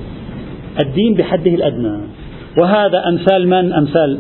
[0.86, 2.02] الدين بحده الأدنى.
[2.62, 4.20] وهذا أمثال من؟ أمثال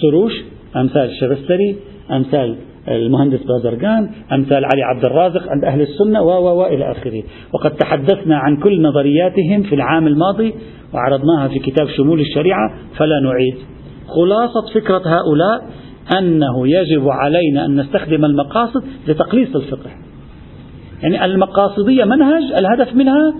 [0.00, 0.32] سروش
[0.76, 1.76] أمثال الشبستري
[2.10, 2.56] أمثال
[2.88, 7.22] المهندس بازرقان أمثال علي عبد الرازق عند أهل السنة و و إلى آخره.
[7.54, 10.54] وقد تحدثنا عن كل نظرياتهم في العام الماضي
[10.94, 13.54] وعرضناها في كتاب شمول الشريعة فلا نعيد.
[14.06, 15.70] خلاصة فكرة هؤلاء
[16.18, 19.90] أنه يجب علينا أن نستخدم المقاصد لتقليص الفقه.
[21.02, 23.34] يعني المقاصدية منهج الهدف منها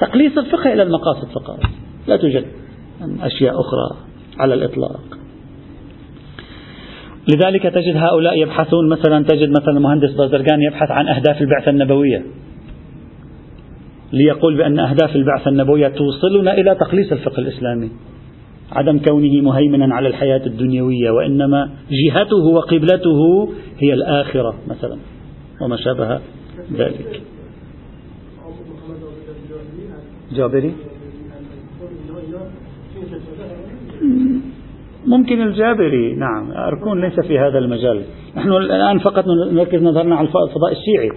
[0.00, 1.60] تقليص الفقه إلى المقاصد فقط.
[2.08, 2.44] لا توجد
[3.20, 3.98] أشياء أخرى
[4.38, 5.00] على الإطلاق.
[7.28, 12.24] لذلك تجد هؤلاء يبحثون مثلا تجد مثلا المهندس بازرقان يبحث عن أهداف البعثة النبوية.
[14.12, 17.90] ليقول بأن أهداف البعثة النبوية توصلنا إلى تقليص الفقه الإسلامي.
[18.72, 24.96] عدم كونه مهيمنا على الحياة الدنيوية وإنما جهته وقبلته هي الآخرة مثلا.
[25.62, 26.20] وما شابه
[26.72, 27.22] ذلك.
[30.32, 30.74] جابري
[35.06, 36.52] ممكن الجابري نعم.
[36.52, 38.02] أركون ليس في هذا المجال.
[38.36, 41.10] نحن الآن فقط نركز نظرنا على الفضاء الشيعي.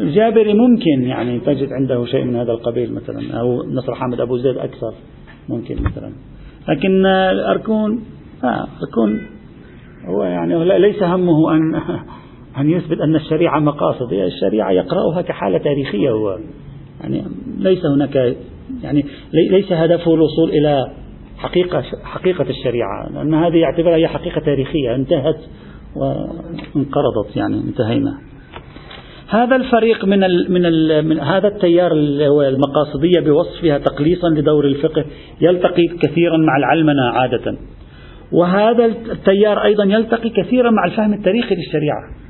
[0.00, 4.56] الجابري ممكن يعني تجد عنده شيء من هذا القبيل مثلا أو نصر حامد أبو زيد
[4.56, 4.94] أكثر
[5.48, 6.12] ممكن مثلا.
[6.68, 7.06] لكن
[7.50, 8.04] أركون
[8.44, 9.20] آه أركون
[10.04, 11.80] هو يعني ليس همه أن
[12.58, 14.12] أن يثبت أن الشريعة مقاصد.
[14.12, 16.38] الشريعة يقرأها كحالة تاريخية هو.
[17.00, 17.24] يعني
[17.58, 18.36] ليس هناك
[18.82, 20.90] يعني ليس هدفه الوصول إلى
[21.38, 23.08] حقيقة حقيقة الشريعة.
[23.14, 24.94] لأن هذه يعتبرها هي حقيقة تاريخية.
[24.94, 25.40] انتهت
[25.96, 28.18] وانقرضت يعني انتهينا.
[29.28, 35.04] هذا الفريق من ال من ال من هذا التيار المقاصدية بوصفها تقليصا لدور الفقه
[35.40, 37.56] يلتقي كثيرا مع العلمنة عادة.
[38.32, 42.21] وهذا التيار أيضا يلتقي كثيرا مع الفهم التاريخي للشريعة.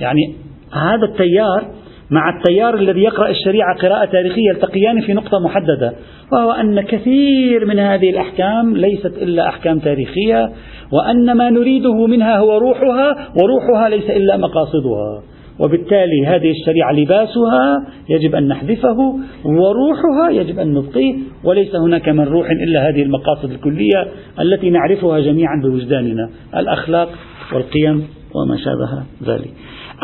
[0.00, 0.34] يعني
[0.72, 1.64] هذا التيار
[2.10, 5.92] مع التيار الذي يقرأ الشريعة قراءة تاريخية يلتقيان في نقطة محددة
[6.32, 10.50] وهو أن كثير من هذه الأحكام ليست إلا أحكام تاريخية
[10.92, 15.22] وأن ما نريده منها هو روحها وروحها ليس إلا مقاصدها.
[15.58, 18.98] وبالتالي هذه الشريعة لباسها يجب أن نحذفه
[19.44, 24.08] وروحها يجب أن نبقيه وليس هناك من روح إلا هذه المقاصد الكلية
[24.40, 27.08] التي نعرفها جميعا بوجداننا الأخلاق
[27.52, 29.50] والقيم وما شابه ذلك.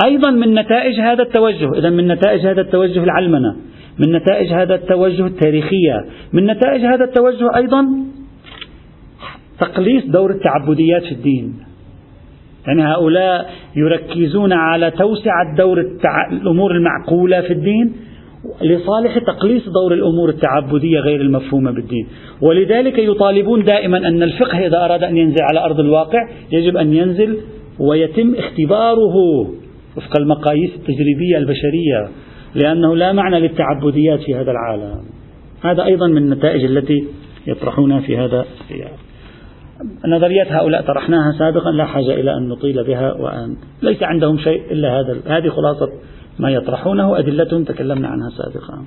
[0.04, 3.56] أيضا من نتائج هذا التوجه إذا من نتائج هذا التوجه العلمنة
[3.98, 7.86] من نتائج هذا التوجه التاريخية من نتائج هذا التوجه أيضا
[9.60, 11.54] تقليص دور التعبديات في الدين.
[12.66, 16.30] يعني هؤلاء يركزون على توسعة دور التع...
[16.32, 17.92] الأمور المعقولة في الدين
[18.62, 22.06] لصالح تقليص دور الأمور التعبدية غير المفهومة بالدين.
[22.42, 27.36] ولذلك يطالبون دائما أن الفقه إذا أراد أن ينزل على أرض الواقع يجب أن ينزل
[27.78, 29.14] ويتم اختباره.
[29.96, 32.08] وفق المقاييس التجريبية البشرية
[32.54, 35.00] لأنه لا معنى للتعبديات في هذا العالم.
[35.62, 37.04] هذا أيضا من النتائج التي
[37.46, 38.92] يطرحونها في هذا السياق
[40.06, 45.00] نظريات هؤلاء طرحناها سابقا لا حاجة إلى أن نطيل بها وأن ليس عندهم شيء إلا
[45.00, 45.92] هذا هذه خلاصة
[46.38, 48.84] ما يطرحونه أدلتهم تكلمنا عنها سابقا.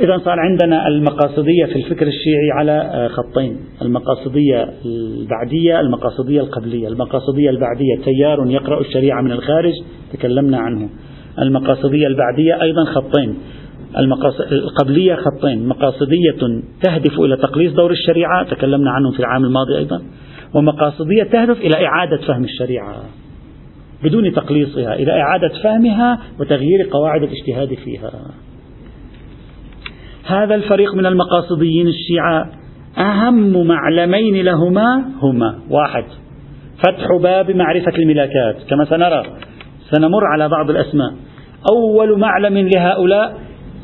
[0.00, 3.56] إذا صار عندنا المقاصدية في الفكر الشيعي على آه، خطين.
[3.82, 6.88] المقاصدية البعدية المقاصدية القبلية.
[6.88, 9.72] المقاصدية البعدية تيار يقرأ الشريعة من الخارج
[10.12, 10.88] تكلمنا عنه.
[11.42, 13.34] المقاصدية البعدية أيضا خطين.
[14.52, 15.68] القبلية خطين.
[15.68, 20.02] مقاصدية تهدف إلى تقليص دور الشريعة تكلمنا عنه في العام الماضي أيضا.
[20.54, 23.02] ومقاصدية تهدف إلى إعادة فهم الشريعة
[24.04, 28.10] بدون تقليصها إلى إعادة فهمها وتغيير قواعد الاجتهاد فيها.
[30.26, 32.46] هذا الفريق من المقاصديين الشيعة
[32.98, 35.58] أهم معلمين لهما هما.
[35.70, 36.04] واحد
[36.78, 38.56] فتح باب معرفة الملاكات.
[38.70, 39.22] كما سنرى
[39.90, 41.14] سنمر على بعض الأسماء.
[41.70, 43.36] أول معلم لهؤلاء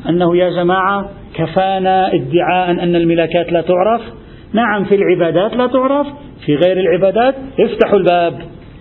[0.09, 4.01] أنه يا جماعة كفانا ادعاء أن الملاكات لا تعرف.
[4.53, 6.07] نعم في العبادات لا تعرف.
[6.45, 8.33] في غير العبادات افتحوا الباب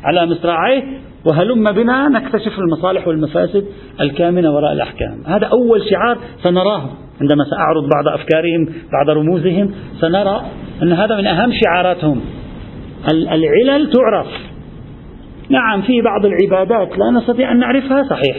[0.04, 0.82] على مصراعيه.
[1.26, 3.64] وهلم بنا نكتشف المصالح والمفاسد
[4.00, 5.22] الكامنة وراء الأحكام.
[5.26, 9.70] هذا أول شعار سنراه عندما سأعرض بعض أفكارهم بعض رموزهم
[10.00, 10.42] سنرى
[10.82, 12.20] أن هذا من أهم شعاراتهم.
[13.10, 14.26] العلل تعرف.
[15.48, 18.36] نعم في بعض العبادات لا نستطيع أن نعرفها صحيح.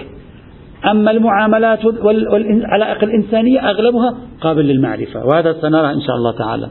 [0.91, 6.69] أما المعاملات والعلائق الإنسانية أغلبها قابل للمعرفة وهذا سنرى إن شاء الله تعالى.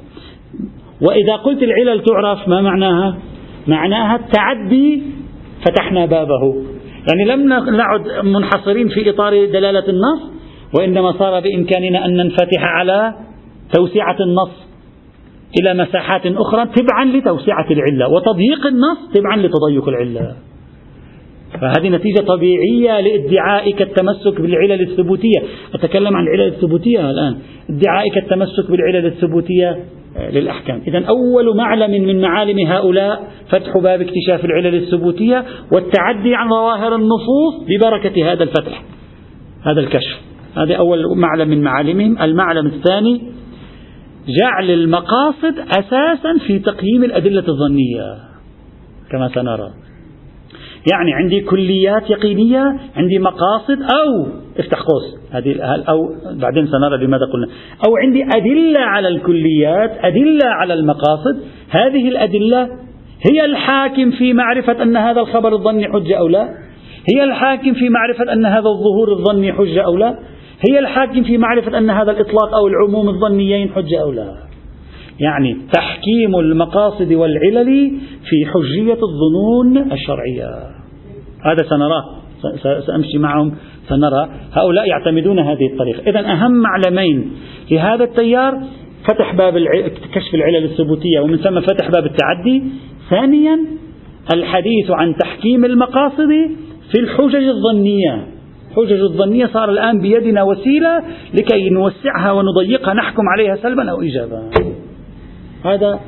[1.00, 3.16] وإذا قلت العلل تعرف ما معناها؟
[3.66, 5.02] معناها التعدي
[5.66, 6.54] فتحنا بابه.
[7.08, 10.30] يعني لم نعد منحصرين في إطار دلالة النص
[10.78, 13.14] وإنما صار بإمكاننا أن ننفتح على
[13.72, 14.72] توسعة النص
[15.60, 20.36] إلى مساحات أخرى تبعا لتوسعة العلة وتضييق النص تبعا لتضيق العلة.
[21.60, 25.40] فهذه نتيجة طبيعية لادعائك التمسك بالعلل الثبوتية.
[25.74, 27.36] أتكلم عن العلل الثبوتية الآن.
[27.70, 29.78] ادعائك التمسك بالعلل الثبوتية
[30.16, 30.82] آه، للأحكام.
[30.88, 37.54] إذا أول معلم من معالم هؤلاء فتح باب اكتشاف العلل الثبوتية والتعدي عن ظواهر النصوص
[37.68, 38.82] ببركة هذا الفتح
[39.62, 40.20] هذا الكشف.
[40.56, 42.22] هذا أول معلم من معالمهم.
[42.22, 43.22] المعلم الثاني
[44.40, 48.16] جعل المقاصد أساسا في تقييم الأدلة الظنية
[49.10, 49.91] كما سنرى.
[50.92, 54.26] يعني عندي كليات يقينية عندي مقاصد أو
[54.58, 55.32] افتح قوس.
[55.32, 56.08] هذه أو
[56.40, 57.46] بعدين سنرى لماذا قلنا.
[57.88, 61.40] أو عندي أدلة على الكليات أدلة على المقاصد.
[61.70, 62.68] هذه الأدلة
[63.30, 66.48] هي الحاكم في معرفة أن هذا الخبر الظني حجة أو لا؟
[67.14, 70.18] هي الحاكم في معرفة أن هذا الظهور الظني حجة أو لا؟
[70.70, 74.51] هي الحاكم في معرفة أن هذا الإطلاق أو العموم الظنيين حجة أو لا؟
[75.20, 77.90] يعني تحكيم المقاصد والعلل
[78.28, 80.48] في حجية الظنون الشرعية.
[81.44, 82.04] هذا سنراه.
[82.86, 83.54] سأمشي معهم
[83.88, 84.28] سنرى.
[84.52, 86.10] هؤلاء يعتمدون هذه الطريقة.
[86.10, 87.30] إذا أهم معلمين
[87.68, 88.62] في هذا التيار
[89.08, 89.54] فتح باب
[90.14, 92.62] كشف العلل الثبوتية ومن ثم فتح باب التعدي.
[93.10, 93.58] ثانيا
[94.34, 96.30] الحديث عن تحكيم المقاصد
[96.92, 98.26] في الحجج الظنية.
[98.70, 101.02] الحجج الظنية صار الآن بيدنا وسيلة
[101.34, 104.50] لكي نوسعها ونضيقها نحكم عليها سلبا أو إيجابا.
[105.64, 106.00] هذا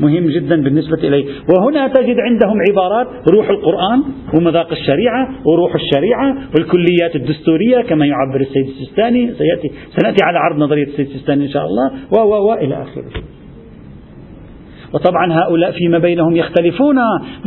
[0.00, 1.24] مهم جدا بالنسبة إليه.
[1.50, 4.02] وهنا تجد عندهم عبارات روح القرآن
[4.34, 9.34] ومذاق الشريعة وروح الشريعة والكليات الدستورية كما يعبر السيد السيستاني.
[9.34, 11.92] سيأتي سنأتي على عرض نظرية السيد السيستاني إن شاء الله.
[12.12, 13.04] و و إلى آخره.
[14.94, 16.96] وطبعا هؤلاء فيما بينهم يختلفون.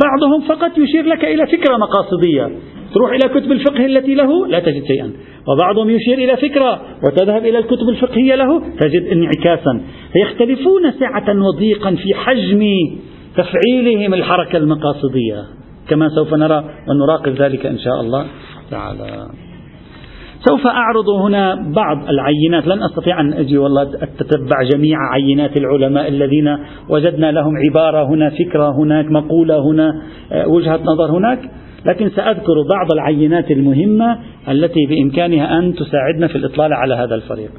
[0.04, 2.50] بعضهم فقط يشير لك إلى فكرة مقاصدية.
[2.94, 5.12] تروح إلى كتب الفقه التي له لا تجد شيئا.
[5.48, 9.82] وبعضهم يشير إلى فكرة وتذهب إلى الكتب الفقهية له تجد انعكاسا.
[10.14, 12.64] فيختلفون سعة وضيقا في حجم
[13.36, 15.44] تفعيلهم الحركة المقاصدية.
[15.90, 18.26] كما سوف نرى ونراقب ذلك إن شاء الله
[18.72, 19.28] تعالى.
[20.50, 22.68] سوف أعرض هنا بعض العينات.
[22.68, 26.58] لن أستطيع أن أجي والله أتتبع جميع عينات العلماء الذين
[26.90, 31.40] وجدنا لهم عبارة هنا فكرة هناك مقولة هنا آه، وجهة نظر هناك.
[31.86, 34.20] لكن سأذكر بعض العينات المهمة
[34.50, 37.52] التي بإمكانها أن تساعدنا في الإطلال على هذا الفريق.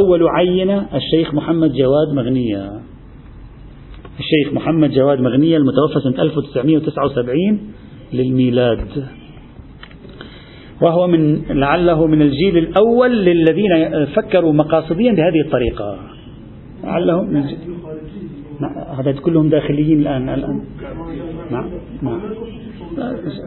[0.00, 2.70] أول عينة الشيخ محمد جواد مغنية.
[4.18, 7.60] الشيخ محمد جواد مغنية المتوفى سنة 1979
[8.12, 8.88] للميلاد.
[10.80, 15.98] وهو من لعله من الجيل الأول للذين فكروا مقاصديا بهذه الطريقة.
[16.84, 17.58] لعله من الجيل
[18.98, 20.60] هذا كلهم داخليين الآن الآن.
[21.50, 21.66] نعم
[22.02, 22.20] نعم.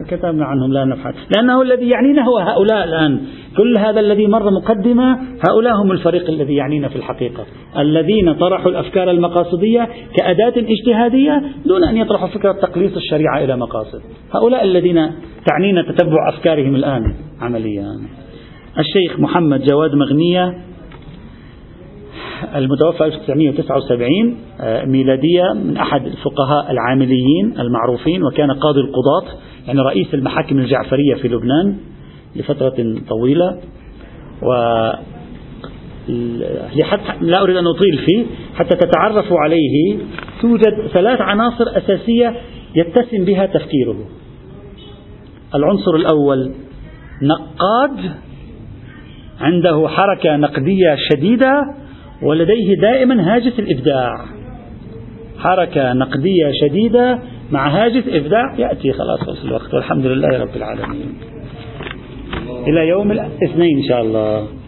[0.08, 1.14] كتبنا عنهم لا نبحث.
[1.36, 3.20] لأنه الذي يعنينا هو هؤلاء الآن.
[3.56, 7.44] كل هذا الذي مر مقدمة هؤلاء هم الفريق الذي يعنينا في الحقيقة.
[7.78, 14.00] الذين طرحوا الأفكار المقاصدية كأداة اجتهادية دون أن يطرحوا فكرة تقليص الشريعة إلى مقاصد.
[14.34, 15.10] هؤلاء الذين
[15.46, 17.86] تعنينا تتبع أفكارهم الآن عمليا.
[18.78, 20.54] الشيخ محمد جواد مغنية
[22.54, 30.58] المتوفى 1979 آه، ميلادية من أحد الفقهاء العامليين المعروفين وكان قاضي القضاة يعني رئيس المحاكم
[30.58, 31.76] الجعفرية في لبنان
[32.36, 33.60] لفترة طويلة.
[34.42, 34.52] و
[37.20, 38.24] لا أريد أن أطيل فيه
[38.54, 39.98] حتى تتعرفوا عليه
[40.42, 42.36] توجد ثلاث عناصر أساسية
[42.74, 43.96] يتسم بها تفكيره.
[45.54, 46.52] العنصر الأول
[47.22, 48.10] نقاد
[49.40, 51.79] عنده حركة نقدية شديدة
[52.22, 54.24] ولديه دائما هاجس الإبداع.
[55.38, 57.18] حركة نقدية شديدة
[57.50, 59.74] مع هاجس إبداع يأتي خلاص وصل الوقت.
[59.74, 61.14] والحمد لله رب العالمين.
[62.68, 64.59] إلى يوم الاثنين إن شاء الله.